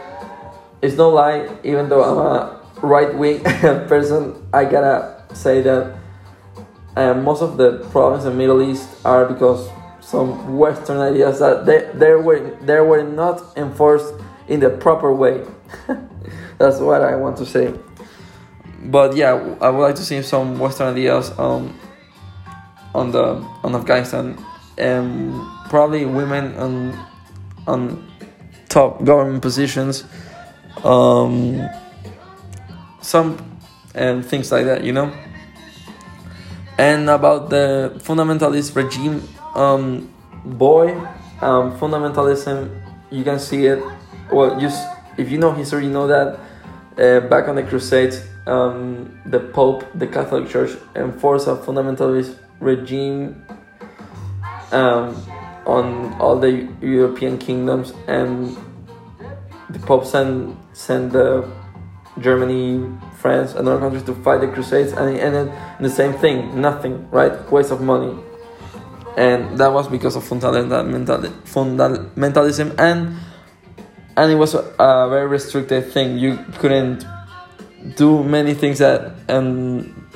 it's 0.82 0.96
no 0.96 1.10
lie, 1.10 1.50
even 1.64 1.90
though 1.90 2.04
I'm 2.04 2.18
a 2.18 2.62
right 2.82 3.14
wing 3.16 3.44
person, 3.88 4.36
I 4.54 4.66
gotta 4.66 5.24
say 5.34 5.62
that 5.62 6.02
and 6.96 7.24
most 7.24 7.42
of 7.42 7.58
the 7.58 7.80
problems 7.92 8.26
in 8.26 8.32
the 8.32 8.38
Middle 8.38 8.62
East 8.62 8.90
are 9.06 9.26
because 9.26 9.70
some 10.02 10.58
Western 10.58 11.00
ideas 11.00 11.40
that 11.40 11.66
they, 11.66 11.90
they 11.94 12.14
were 12.14 12.58
they 12.62 12.80
were 12.82 13.04
not 13.04 13.42
enforced 13.58 14.14
in 14.48 14.60
the 14.60 14.70
proper 14.70 15.14
way. 15.14 15.46
That's 16.58 16.80
what 16.80 17.02
I 17.02 17.16
want 17.16 17.38
to 17.38 17.46
say. 17.46 17.74
But 18.84 19.16
yeah, 19.16 19.34
I 19.62 19.70
would 19.70 19.82
like 19.82 19.96
to 19.96 20.04
see 20.04 20.22
some 20.22 20.60
Western 20.60 20.90
ideas 20.90 21.32
um, 21.40 21.80
on 22.94 23.12
the 23.12 23.36
on 23.64 23.76
Afghanistan, 23.76 24.38
and 24.78 25.34
probably 25.72 26.04
women 26.04 26.54
on 26.60 26.94
on 27.66 28.04
top 28.68 29.04
government 29.04 29.42
positions, 29.42 30.04
um, 30.84 31.64
some 33.02 33.40
and 33.96 34.26
things 34.26 34.52
like 34.52 34.66
that. 34.66 34.84
You 34.84 34.92
know 34.92 35.08
and 36.82 37.10
about 37.12 37.52
the 37.52 37.94
fundamentalist 38.00 38.76
regime 38.76 39.22
um, 39.54 40.10
boy 40.44 40.90
um, 41.42 41.78
fundamentalism 41.78 42.70
you 43.12 43.24
can 43.24 43.40
see 43.40 43.68
it 43.68 43.84
well 44.32 44.60
just 44.60 44.82
if 45.16 45.30
you 45.30 45.38
know 45.38 45.52
history 45.52 45.86
you 45.86 45.92
know 45.92 46.08
that 46.08 46.40
uh, 46.98 47.20
back 47.28 47.48
on 47.48 47.56
the 47.56 47.64
crusades 47.64 48.26
um, 48.48 49.20
the 49.28 49.40
pope 49.40 49.86
the 49.94 50.08
catholic 50.08 50.50
church 50.50 50.72
enforced 50.96 51.48
a 51.48 51.56
fundamentalist 51.56 52.36
regime 52.60 53.46
um, 54.72 55.14
on 55.72 56.14
all 56.20 56.40
the 56.40 56.68
european 56.82 57.38
kingdoms 57.38 57.94
and 58.08 58.58
the 59.70 59.80
pope 59.80 60.06
sent 60.06 60.58
sent 60.74 61.14
the 61.14 61.48
germany 62.20 62.84
France, 63.22 63.54
and 63.54 63.68
other 63.68 63.80
countries 63.80 64.04
to 64.04 64.16
fight 64.16 64.42
the 64.42 64.48
Crusades, 64.48 64.94
and 64.94 65.16
it 65.16 65.20
ended 65.20 65.52
the 65.80 65.90
same 65.90 66.14
thing 66.14 66.60
nothing, 66.60 67.08
right? 67.12 67.32
Waste 67.52 67.70
of 67.72 67.82
money. 67.82 68.18
And 69.16 69.60
that 69.60 69.72
was 69.72 69.88
because 69.88 70.16
of 70.16 70.24
fundamentalism, 70.24 72.80
and 72.80 73.16
and 74.18 74.32
it 74.32 74.36
was 74.36 74.56
a 74.56 75.08
very 75.10 75.28
restricted 75.28 75.92
thing. 75.92 76.18
You 76.18 76.40
couldn't 76.58 77.06
do 77.96 78.24
many 78.24 78.56
things 78.56 78.80
that 78.80 79.14
um, 79.30 80.08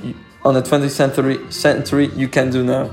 on 0.43 0.55
the 0.55 0.61
20th 0.61 0.89
century 0.89 1.39
century 1.51 2.07
you 2.15 2.27
can 2.27 2.49
do 2.49 2.63
now. 2.63 2.89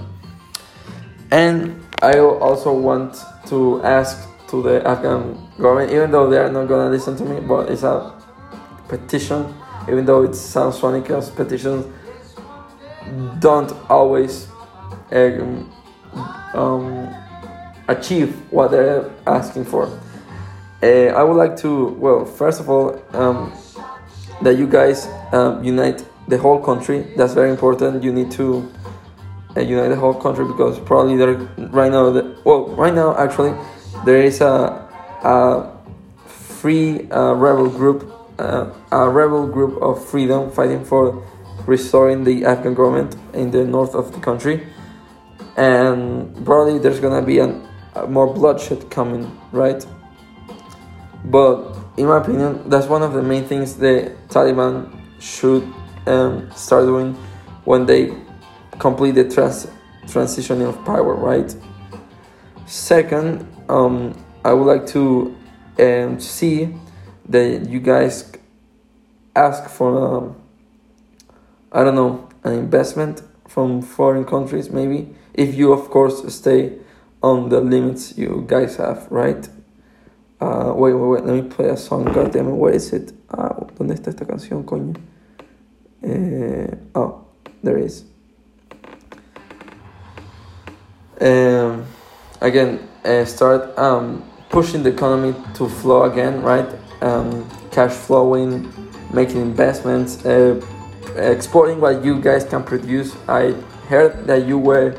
And 1.30 1.81
I 2.02 2.18
also 2.18 2.74
want 2.74 3.16
to 3.46 3.82
ask 3.82 4.28
to 4.48 4.62
the 4.62 4.86
Afghan 4.86 5.38
government, 5.58 5.92
even 5.92 6.10
though 6.10 6.28
they 6.28 6.38
are 6.38 6.50
not 6.50 6.66
gonna 6.66 6.90
listen 6.90 7.16
to 7.16 7.24
me, 7.24 7.40
but 7.40 7.70
it's 7.70 7.84
a 7.84 8.12
petition 8.88 9.54
even 9.88 10.04
though 10.04 10.22
it 10.22 10.34
sounds 10.34 10.78
funny 10.78 11.00
because 11.00 11.30
petitions 11.30 11.86
don't 13.40 13.72
always 13.90 14.48
um, 15.10 15.72
um, 16.54 17.14
achieve 17.88 18.34
what 18.52 18.70
they're 18.70 19.10
asking 19.26 19.64
for. 19.64 19.86
Uh, 20.82 20.86
I 20.86 21.22
would 21.22 21.36
like 21.36 21.56
to, 21.58 21.88
well, 21.88 22.24
first 22.24 22.60
of 22.60 22.68
all, 22.68 23.02
um, 23.12 23.52
that 24.42 24.56
you 24.56 24.66
guys 24.66 25.06
um, 25.32 25.62
unite 25.62 26.04
the 26.28 26.38
whole 26.38 26.60
country. 26.60 27.12
That's 27.16 27.34
very 27.34 27.50
important. 27.50 28.02
You 28.02 28.12
need 28.12 28.30
to 28.32 28.68
unite 29.56 29.88
the 29.88 29.96
whole 29.96 30.14
country 30.14 30.44
because 30.44 30.78
probably 30.80 31.16
there 31.16 31.34
right 31.70 31.90
now, 31.90 32.10
the, 32.10 32.36
well, 32.44 32.68
right 32.68 32.94
now 32.94 33.16
actually, 33.16 33.54
there 34.04 34.22
is 34.22 34.40
a, 34.40 34.88
a 35.22 35.76
free 36.26 37.10
uh, 37.10 37.34
rebel 37.34 37.68
group 37.68 38.10
uh, 38.38 38.72
a 38.90 39.08
rebel 39.08 39.46
group 39.46 39.80
of 39.82 40.04
freedom 40.04 40.50
fighting 40.50 40.84
for 40.84 41.22
restoring 41.66 42.24
the 42.24 42.44
Afghan 42.44 42.74
government 42.74 43.14
in 43.34 43.50
the 43.50 43.64
north 43.64 43.94
of 43.94 44.12
the 44.12 44.20
country. 44.20 44.66
And 45.56 46.44
probably 46.44 46.78
there's 46.78 46.98
gonna 46.98 47.22
be 47.22 47.38
an, 47.38 47.68
more 48.08 48.32
bloodshed 48.32 48.90
coming, 48.90 49.38
right? 49.52 49.84
but 51.24 51.76
in 51.96 52.06
my 52.06 52.18
opinion, 52.18 52.68
that's 52.68 52.86
one 52.86 53.02
of 53.02 53.12
the 53.12 53.22
main 53.22 53.44
things 53.44 53.76
the 53.76 54.16
Taliban 54.28 54.90
should 55.20 55.62
um, 56.06 56.50
start 56.52 56.86
doing 56.86 57.14
when 57.64 57.86
they 57.86 58.12
complete 58.82 59.12
the 59.12 59.22
trans- 59.22 59.68
transition 60.08 60.60
of 60.62 60.84
power, 60.84 61.14
right? 61.14 61.54
Second, 62.66 63.46
um, 63.68 64.12
I 64.44 64.52
would 64.52 64.66
like 64.66 64.88
to 64.88 65.36
um, 65.78 66.18
see 66.18 66.74
that 67.28 67.68
you 67.68 67.78
guys 67.78 68.32
ask 69.36 69.70
for, 69.70 70.16
um, 70.16 70.36
I 71.70 71.84
don't 71.84 71.94
know, 71.94 72.28
an 72.42 72.54
investment 72.54 73.22
from 73.46 73.82
foreign 73.82 74.24
countries, 74.24 74.68
maybe, 74.68 75.14
if 75.32 75.54
you, 75.54 75.72
of 75.72 75.88
course, 75.88 76.34
stay 76.34 76.72
on 77.22 77.50
the 77.50 77.60
limits 77.60 78.18
you 78.18 78.44
guys 78.48 78.76
have, 78.78 79.06
right? 79.10 79.48
Uh, 80.40 80.72
wait, 80.74 80.94
wait, 80.94 81.06
wait, 81.06 81.24
let 81.24 81.44
me 81.44 81.48
play 81.48 81.68
a 81.68 81.76
song. 81.76 82.02
God 82.12 82.32
damn 82.32 82.48
it, 82.48 82.54
where 82.54 82.74
is 82.74 82.92
it? 82.92 83.12
Ah, 83.30 83.54
¿dónde 83.78 83.94
está 83.94 84.10
esta 84.10 84.24
canción, 84.24 84.64
coño? 84.64 84.96
Eh, 86.02 86.74
oh, 86.96 87.24
there 87.62 87.78
is. 87.78 88.11
Um, 91.22 91.86
again, 92.40 92.88
uh, 93.04 93.24
start 93.24 93.78
um, 93.78 94.28
pushing 94.50 94.82
the 94.82 94.90
economy 94.90 95.34
to 95.54 95.68
flow 95.68 96.02
again, 96.04 96.42
right? 96.42 96.68
Um, 97.00 97.48
cash 97.70 97.92
flowing, 97.92 98.72
making 99.12 99.40
investments, 99.40 100.24
uh, 100.26 100.60
exporting 101.16 101.80
what 101.80 102.04
you 102.04 102.20
guys 102.20 102.44
can 102.44 102.64
produce. 102.64 103.14
I 103.28 103.52
heard 103.88 104.26
that 104.26 104.46
you 104.46 104.58
were, 104.58 104.96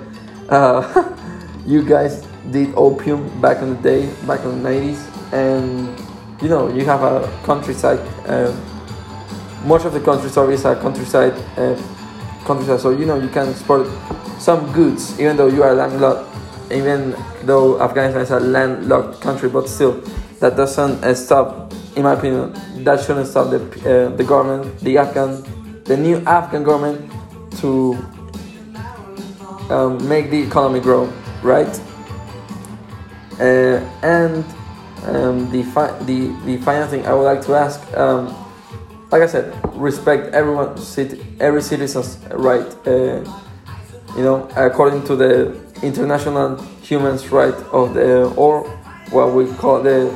uh, 0.50 1.14
you 1.68 1.84
guys 1.84 2.26
did 2.52 2.74
opium 2.76 3.42
back 3.42 3.62
in 3.62 3.76
the 3.76 3.82
day, 3.82 4.14
back 4.26 4.46
in 4.46 4.64
the 4.64 4.70
90s 4.70 5.14
and 5.34 5.90
you 6.42 6.48
know 6.48 6.70
you 6.74 6.86
have 6.86 7.02
a 7.04 7.28
countryside. 7.44 8.00
Uh, 8.28 8.56
much 9.66 9.84
of 9.86 9.94
the 9.94 10.00
countryside 10.00 10.50
is 10.50 10.64
a 10.66 10.76
countryside 10.76 11.34
uh, 11.58 11.76
countryside, 12.46 12.80
so 12.80 12.92
you 12.92 13.06
know 13.06 13.20
you 13.20 13.30
can 13.30 13.50
export 13.50 13.88
some 14.44 14.70
goods 14.74 15.18
even 15.22 15.38
though 15.38 15.48
you 15.48 15.64
are 15.64 15.74
landlocked. 15.74 16.30
Even 16.70 17.16
though 17.44 17.80
Afghanistan 17.82 18.22
is 18.22 18.32
a 18.32 18.40
landlocked 18.40 19.22
country, 19.22 19.48
but 19.48 19.70
still, 19.70 20.02
that 20.40 20.58
doesn't 20.58 21.04
uh, 21.04 21.14
stop, 21.14 21.72
in 21.96 22.04
my 22.04 22.14
opinion, 22.14 22.52
that 22.84 23.00
shouldn't 23.04 23.28
stop 23.28 23.52
the 23.52 23.62
uh, 23.86 24.16
the 24.16 24.24
government, 24.24 24.80
the 24.80 24.98
Afghan, 24.98 25.44
the 25.84 25.96
new 25.96 26.18
Afghan 26.26 26.64
government 26.64 27.00
to 27.62 27.96
um, 29.70 30.02
make 30.10 30.32
the 30.32 30.42
economy 30.42 30.80
grow, 30.80 31.06
right? 31.44 31.80
Uh, 33.40 33.80
and 34.02 34.44
um, 35.06 35.52
the, 35.52 35.64
fi- 35.76 35.98
the 36.04 36.34
the 36.46 36.58
final 36.64 36.88
thing 36.88 37.06
I 37.06 37.14
would 37.14 37.24
like 37.24 37.42
to 37.46 37.54
ask, 37.56 37.80
um, 37.96 38.34
like 39.12 39.22
I 39.22 39.28
said, 39.28 39.54
respect 39.76 40.34
everyone, 40.34 40.76
every 41.40 41.62
citizen's 41.62 42.18
right. 42.32 42.68
You 44.16 44.24
know, 44.24 44.50
according 44.56 45.04
to 45.06 45.16
the 45.16 45.60
international 45.82 46.62
human 46.82 47.18
rights 47.30 47.62
of 47.72 47.94
the 47.94 48.34
or 48.36 48.64
what 49.10 49.34
we 49.34 49.52
call 49.56 49.82
the 49.82 50.12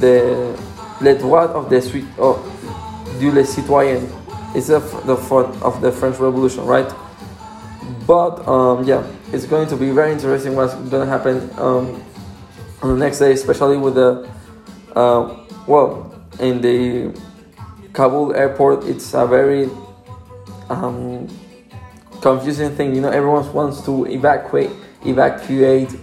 the 0.00 0.58
le 1.00 1.18
droit 1.18 1.50
of 1.50 1.70
the 1.70 1.80
suite 1.80 2.06
of 2.18 2.38
du 3.18 3.30
le 3.30 3.44
citoyen. 3.44 4.08
It's 4.54 4.68
the 4.68 4.80
the 5.06 5.16
of 5.62 5.80
the 5.80 5.90
French 5.90 6.18
Revolution, 6.18 6.64
right? 6.64 6.90
But 8.06 8.46
um, 8.46 8.84
yeah, 8.84 9.04
it's 9.32 9.46
going 9.46 9.68
to 9.68 9.76
be 9.76 9.90
very 9.90 10.12
interesting 10.12 10.54
what's 10.54 10.74
going 10.74 11.04
to 11.04 11.06
happen. 11.06 11.50
Um, 11.58 12.02
on 12.82 12.90
the 12.90 12.96
next 12.96 13.18
day, 13.18 13.32
especially 13.32 13.78
with 13.78 13.94
the 13.94 14.28
uh, 14.94 15.46
well 15.66 16.12
in 16.38 16.60
the 16.60 17.18
Kabul 17.92 18.34
airport, 18.34 18.84
it's 18.84 19.14
a 19.14 19.26
very 19.26 19.70
um, 20.68 21.28
confusing 22.24 22.74
thing. 22.74 22.94
You 22.94 23.02
know, 23.02 23.10
everyone 23.10 23.44
wants 23.52 23.84
to 23.84 24.06
evacuate, 24.06 24.70
evacuate, 25.04 25.94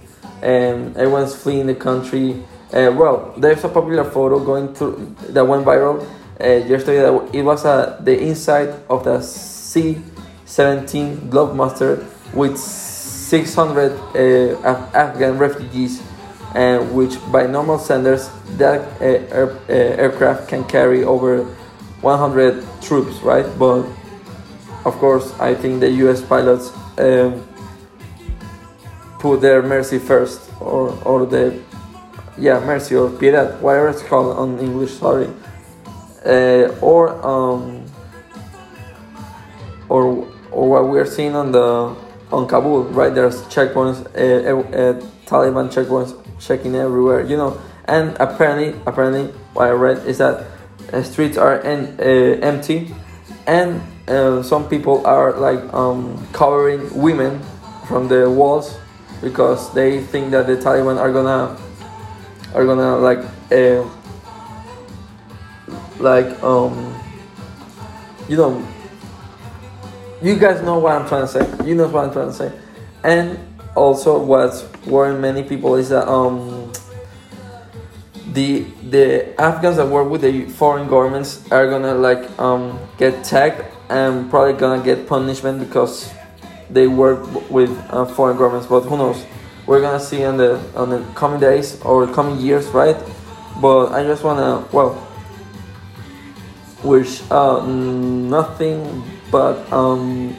and 0.44 0.96
everyone's 0.96 1.36
fleeing 1.36 1.66
the 1.66 1.74
country. 1.76 2.34
Uh, 2.72 2.94
well, 2.96 3.34
there's 3.38 3.64
a 3.64 3.70
popular 3.70 4.04
photo 4.06 4.40
going 4.40 4.74
through 4.76 5.16
that 5.34 5.44
went 5.44 5.66
viral 5.66 6.06
uh, 6.40 6.46
yesterday. 6.46 7.02
It 7.34 7.42
was 7.42 7.66
uh, 7.66 7.98
the 8.02 8.22
inside 8.22 8.70
of 8.88 9.04
the 9.04 9.20
C-17 9.20 11.30
Globemaster 11.30 12.06
with 12.36 12.58
600 12.58 13.92
uh, 13.92 14.60
Af- 14.64 14.96
Afghan 14.96 15.40
refugees 15.40 16.04
and 16.54 16.94
which 16.94 17.16
by 17.32 17.48
normal 17.48 17.80
standards 17.80 18.30
that 18.58 18.82
uh, 19.02 19.06
air, 19.06 19.58
uh, 19.70 20.04
aircraft 20.04 20.50
can 20.50 20.66
carry 20.66 21.04
over 21.04 21.46
100 22.02 22.64
troops 22.82 23.16
right 23.22 23.46
but 23.58 23.84
of 24.86 24.96
course 24.96 25.34
i 25.40 25.54
think 25.54 25.80
the 25.80 25.90
us 25.90 26.22
pilots 26.22 26.72
um, 26.98 27.48
put 29.20 29.42
their 29.42 29.62
mercy 29.62 30.00
first 30.00 30.52
or, 30.60 30.98
or 31.06 31.26
the 31.26 31.60
yeah 32.38 32.60
mercy 32.60 32.96
or 32.96 33.10
piedad 33.10 33.60
whatever 33.62 33.90
it's 33.90 34.04
called 34.04 34.38
on 34.38 34.60
english 34.60 34.92
sorry. 34.92 35.30
Uh, 36.26 36.70
or 36.82 37.10
um, 37.26 37.84
or 39.90 40.28
or 40.52 40.70
what 40.70 40.88
we're 40.88 41.06
seeing 41.06 41.36
on 41.36 41.52
the 41.52 41.96
on 42.32 42.48
kabul 42.48 42.84
right? 42.84 43.14
There's 43.14 43.42
checkpoints 43.44 44.06
uh, 44.16 44.60
uh, 44.60 45.02
taliban 45.26 45.74
checkpoints 45.74 46.16
checking 46.40 46.76
everywhere, 46.76 47.22
you 47.22 47.38
know. 47.38 47.60
And 47.86 48.16
apparently, 48.20 48.80
apparently, 48.86 49.34
what 49.54 49.68
I 49.68 49.72
read 49.72 50.06
is 50.06 50.20
that 50.20 50.46
uh, 50.94 51.04
streets 51.04 51.38
are 51.38 51.60
en- 51.62 51.98
uh, 52.00 52.40
empty, 52.46 52.94
and 53.48 53.82
uh, 54.08 54.42
some 54.44 54.68
people 54.68 55.06
are 55.06 55.34
like 55.38 55.62
um, 55.74 56.28
covering 56.34 56.94
women 56.96 57.42
from 57.88 58.08
the 58.08 58.30
walls 58.30 58.78
because 59.22 59.74
they 59.74 60.02
think 60.02 60.32
that 60.32 60.48
the 60.48 60.56
Taliban 60.58 60.98
are 60.98 61.12
gonna 61.12 61.58
are 62.54 62.66
gonna 62.66 62.98
like 62.98 63.20
uh, 63.52 63.88
like 66.00 66.42
um 66.44 66.96
you 68.28 68.38
know 68.38 68.66
you 70.22 70.38
guys 70.38 70.62
know 70.62 70.78
what 70.78 70.94
I'm 70.94 71.08
trying 71.08 71.24
to 71.24 71.28
say. 71.28 71.68
You 71.68 71.76
know 71.76 71.88
what 71.88 72.06
I'm 72.06 72.14
trying 72.14 72.28
to 72.28 72.34
say, 72.34 72.52
and 73.04 73.40
also 73.76 74.22
what's 74.22 74.66
worrying 74.86 75.22
many 75.22 75.44
people 75.44 75.76
is 75.76 75.90
that 75.90 76.08
um, 76.08 76.72
the 78.34 78.62
the 78.90 79.40
Afghans 79.42 79.78
that 79.78 79.88
work 79.88 80.10
with 80.10 80.22
the 80.22 80.46
foreign 80.46 80.88
governments 80.88 81.50
are 81.52 81.68
gonna 81.70 81.96
like 81.96 82.40
um, 82.40 82.80
get 82.98 83.24
tagged 83.24 83.66
and 83.92 84.30
probably 84.30 84.54
gonna 84.54 84.82
get 84.82 85.06
punishment 85.06 85.60
because 85.60 86.14
they 86.70 86.88
work 86.88 87.20
with 87.52 87.70
uh, 87.90 88.06
foreign 88.06 88.38
governments. 88.38 88.68
But 88.68 88.82
who 88.82 88.98
knows? 88.98 89.26
We're 89.68 89.82
gonna 89.82 90.00
see 90.00 90.24
on 90.24 90.38
the 90.38 90.60
on 90.76 90.90
the 90.90 91.04
coming 91.14 91.40
days 91.40 91.80
or 91.82 92.08
coming 92.08 92.40
years, 92.40 92.68
right? 92.68 92.98
But 93.62 93.92
I 93.92 94.04
just 94.04 94.24
wanna 94.24 94.66
well 94.72 94.96
wish 96.84 97.22
uh, 97.30 97.66
nothing 97.68 99.04
but 99.30 99.72
um, 99.72 100.36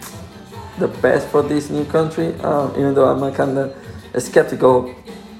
the 0.78 0.88
best 0.88 1.28
for 1.28 1.42
this 1.42 1.70
new 1.70 1.84
country, 1.84 2.34
um, 2.40 2.72
even 2.72 2.94
though 2.94 3.06
I'm 3.06 3.32
kind 3.34 3.58
of 3.58 3.76
skeptical 4.18 4.94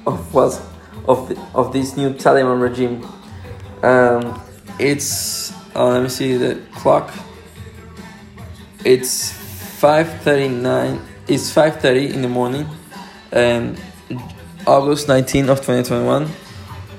of 0.07 0.35
what 0.35 0.61
of 1.09 1.29
the, 1.29 1.40
of 1.55 1.72
this 1.72 1.96
new 1.96 2.11
Taliban 2.11 2.61
regime. 2.61 3.05
Um, 3.83 4.40
it's 4.79 5.53
uh, 5.75 5.88
let 5.88 6.03
me 6.03 6.09
see 6.09 6.37
the 6.37 6.61
clock. 6.77 7.11
It's 8.85 9.33
five 9.33 10.21
thirty 10.23 10.49
nine. 10.49 11.01
It's 11.29 11.53
five 11.53 11.81
thirty 11.81 12.12
in 12.12 12.23
the 12.23 12.29
morning, 12.29 12.66
and 13.31 13.81
August 14.66 15.09
19 15.09 15.49
of 15.49 15.64
twenty 15.64 15.83
twenty 15.83 16.05
one. 16.05 16.29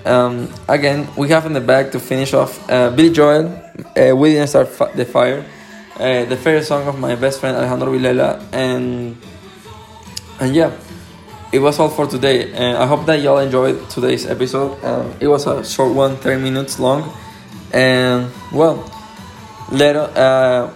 Um, 0.05 0.53
again, 0.67 1.07
we 1.15 1.29
have 1.29 1.45
in 1.45 1.53
the 1.53 1.61
back 1.61 1.91
to 1.91 1.99
finish 1.99 2.33
off 2.33 2.69
uh, 2.69 2.89
Billy 2.89 3.11
Joel. 3.11 3.47
Uh, 3.95 4.15
we 4.15 4.33
didn't 4.33 4.47
start 4.47 4.67
fi- 4.67 4.91
the 4.91 5.05
fire 5.05 5.45
uh, 5.99 6.25
the 6.25 6.35
favorite 6.37 6.65
song 6.65 6.87
of 6.87 6.99
my 6.99 7.15
best 7.15 7.39
friend 7.39 7.55
Alejandro 7.55 7.93
Vilela, 7.93 8.41
and 8.51 9.17
and 10.39 10.55
yeah, 10.55 10.71
it 11.51 11.59
was 11.59 11.79
all 11.79 11.89
for 11.89 12.07
today. 12.07 12.51
And 12.51 12.77
I 12.77 12.85
hope 12.85 13.05
that 13.05 13.21
y'all 13.21 13.37
enjoyed 13.39 13.89
today's 13.89 14.25
episode. 14.25 14.83
Um, 14.83 15.13
it 15.19 15.27
was 15.27 15.45
a 15.45 15.63
short 15.63 15.93
one, 15.93 16.17
30 16.17 16.41
minutes 16.41 16.79
long, 16.79 17.13
and 17.71 18.31
well, 18.51 18.83
let 19.71 19.95
uh, 19.95 20.71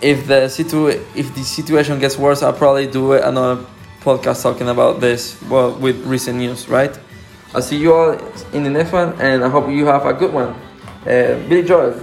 if 0.00 0.26
the 0.26 0.48
situ 0.48 0.88
if 1.14 1.34
the 1.34 1.42
situation 1.42 1.98
gets 1.98 2.18
worse, 2.18 2.42
I'll 2.42 2.52
probably 2.52 2.86
do 2.86 3.12
another 3.12 3.64
podcast 4.00 4.42
talking 4.42 4.68
about 4.68 5.00
this. 5.00 5.40
Well, 5.48 5.72
with 5.78 6.04
recent 6.06 6.38
news, 6.38 6.68
right? 6.68 6.96
I'll 7.54 7.62
see 7.62 7.76
you 7.76 7.94
all 7.94 8.12
in 8.52 8.64
the 8.64 8.70
next 8.70 8.92
one, 8.92 9.14
and 9.20 9.44
I 9.44 9.48
hope 9.48 9.68
you 9.68 9.86
have 9.86 10.04
a 10.06 10.12
good 10.12 10.32
one. 10.32 10.48
Uh, 11.06 11.38
Billy 11.48 11.62
Joel, 11.62 11.94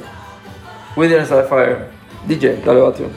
Withers 0.95 1.29
Fire. 1.49 1.91
DJ, 2.27 2.63
dale, 2.63 2.91
bateo. 2.91 3.11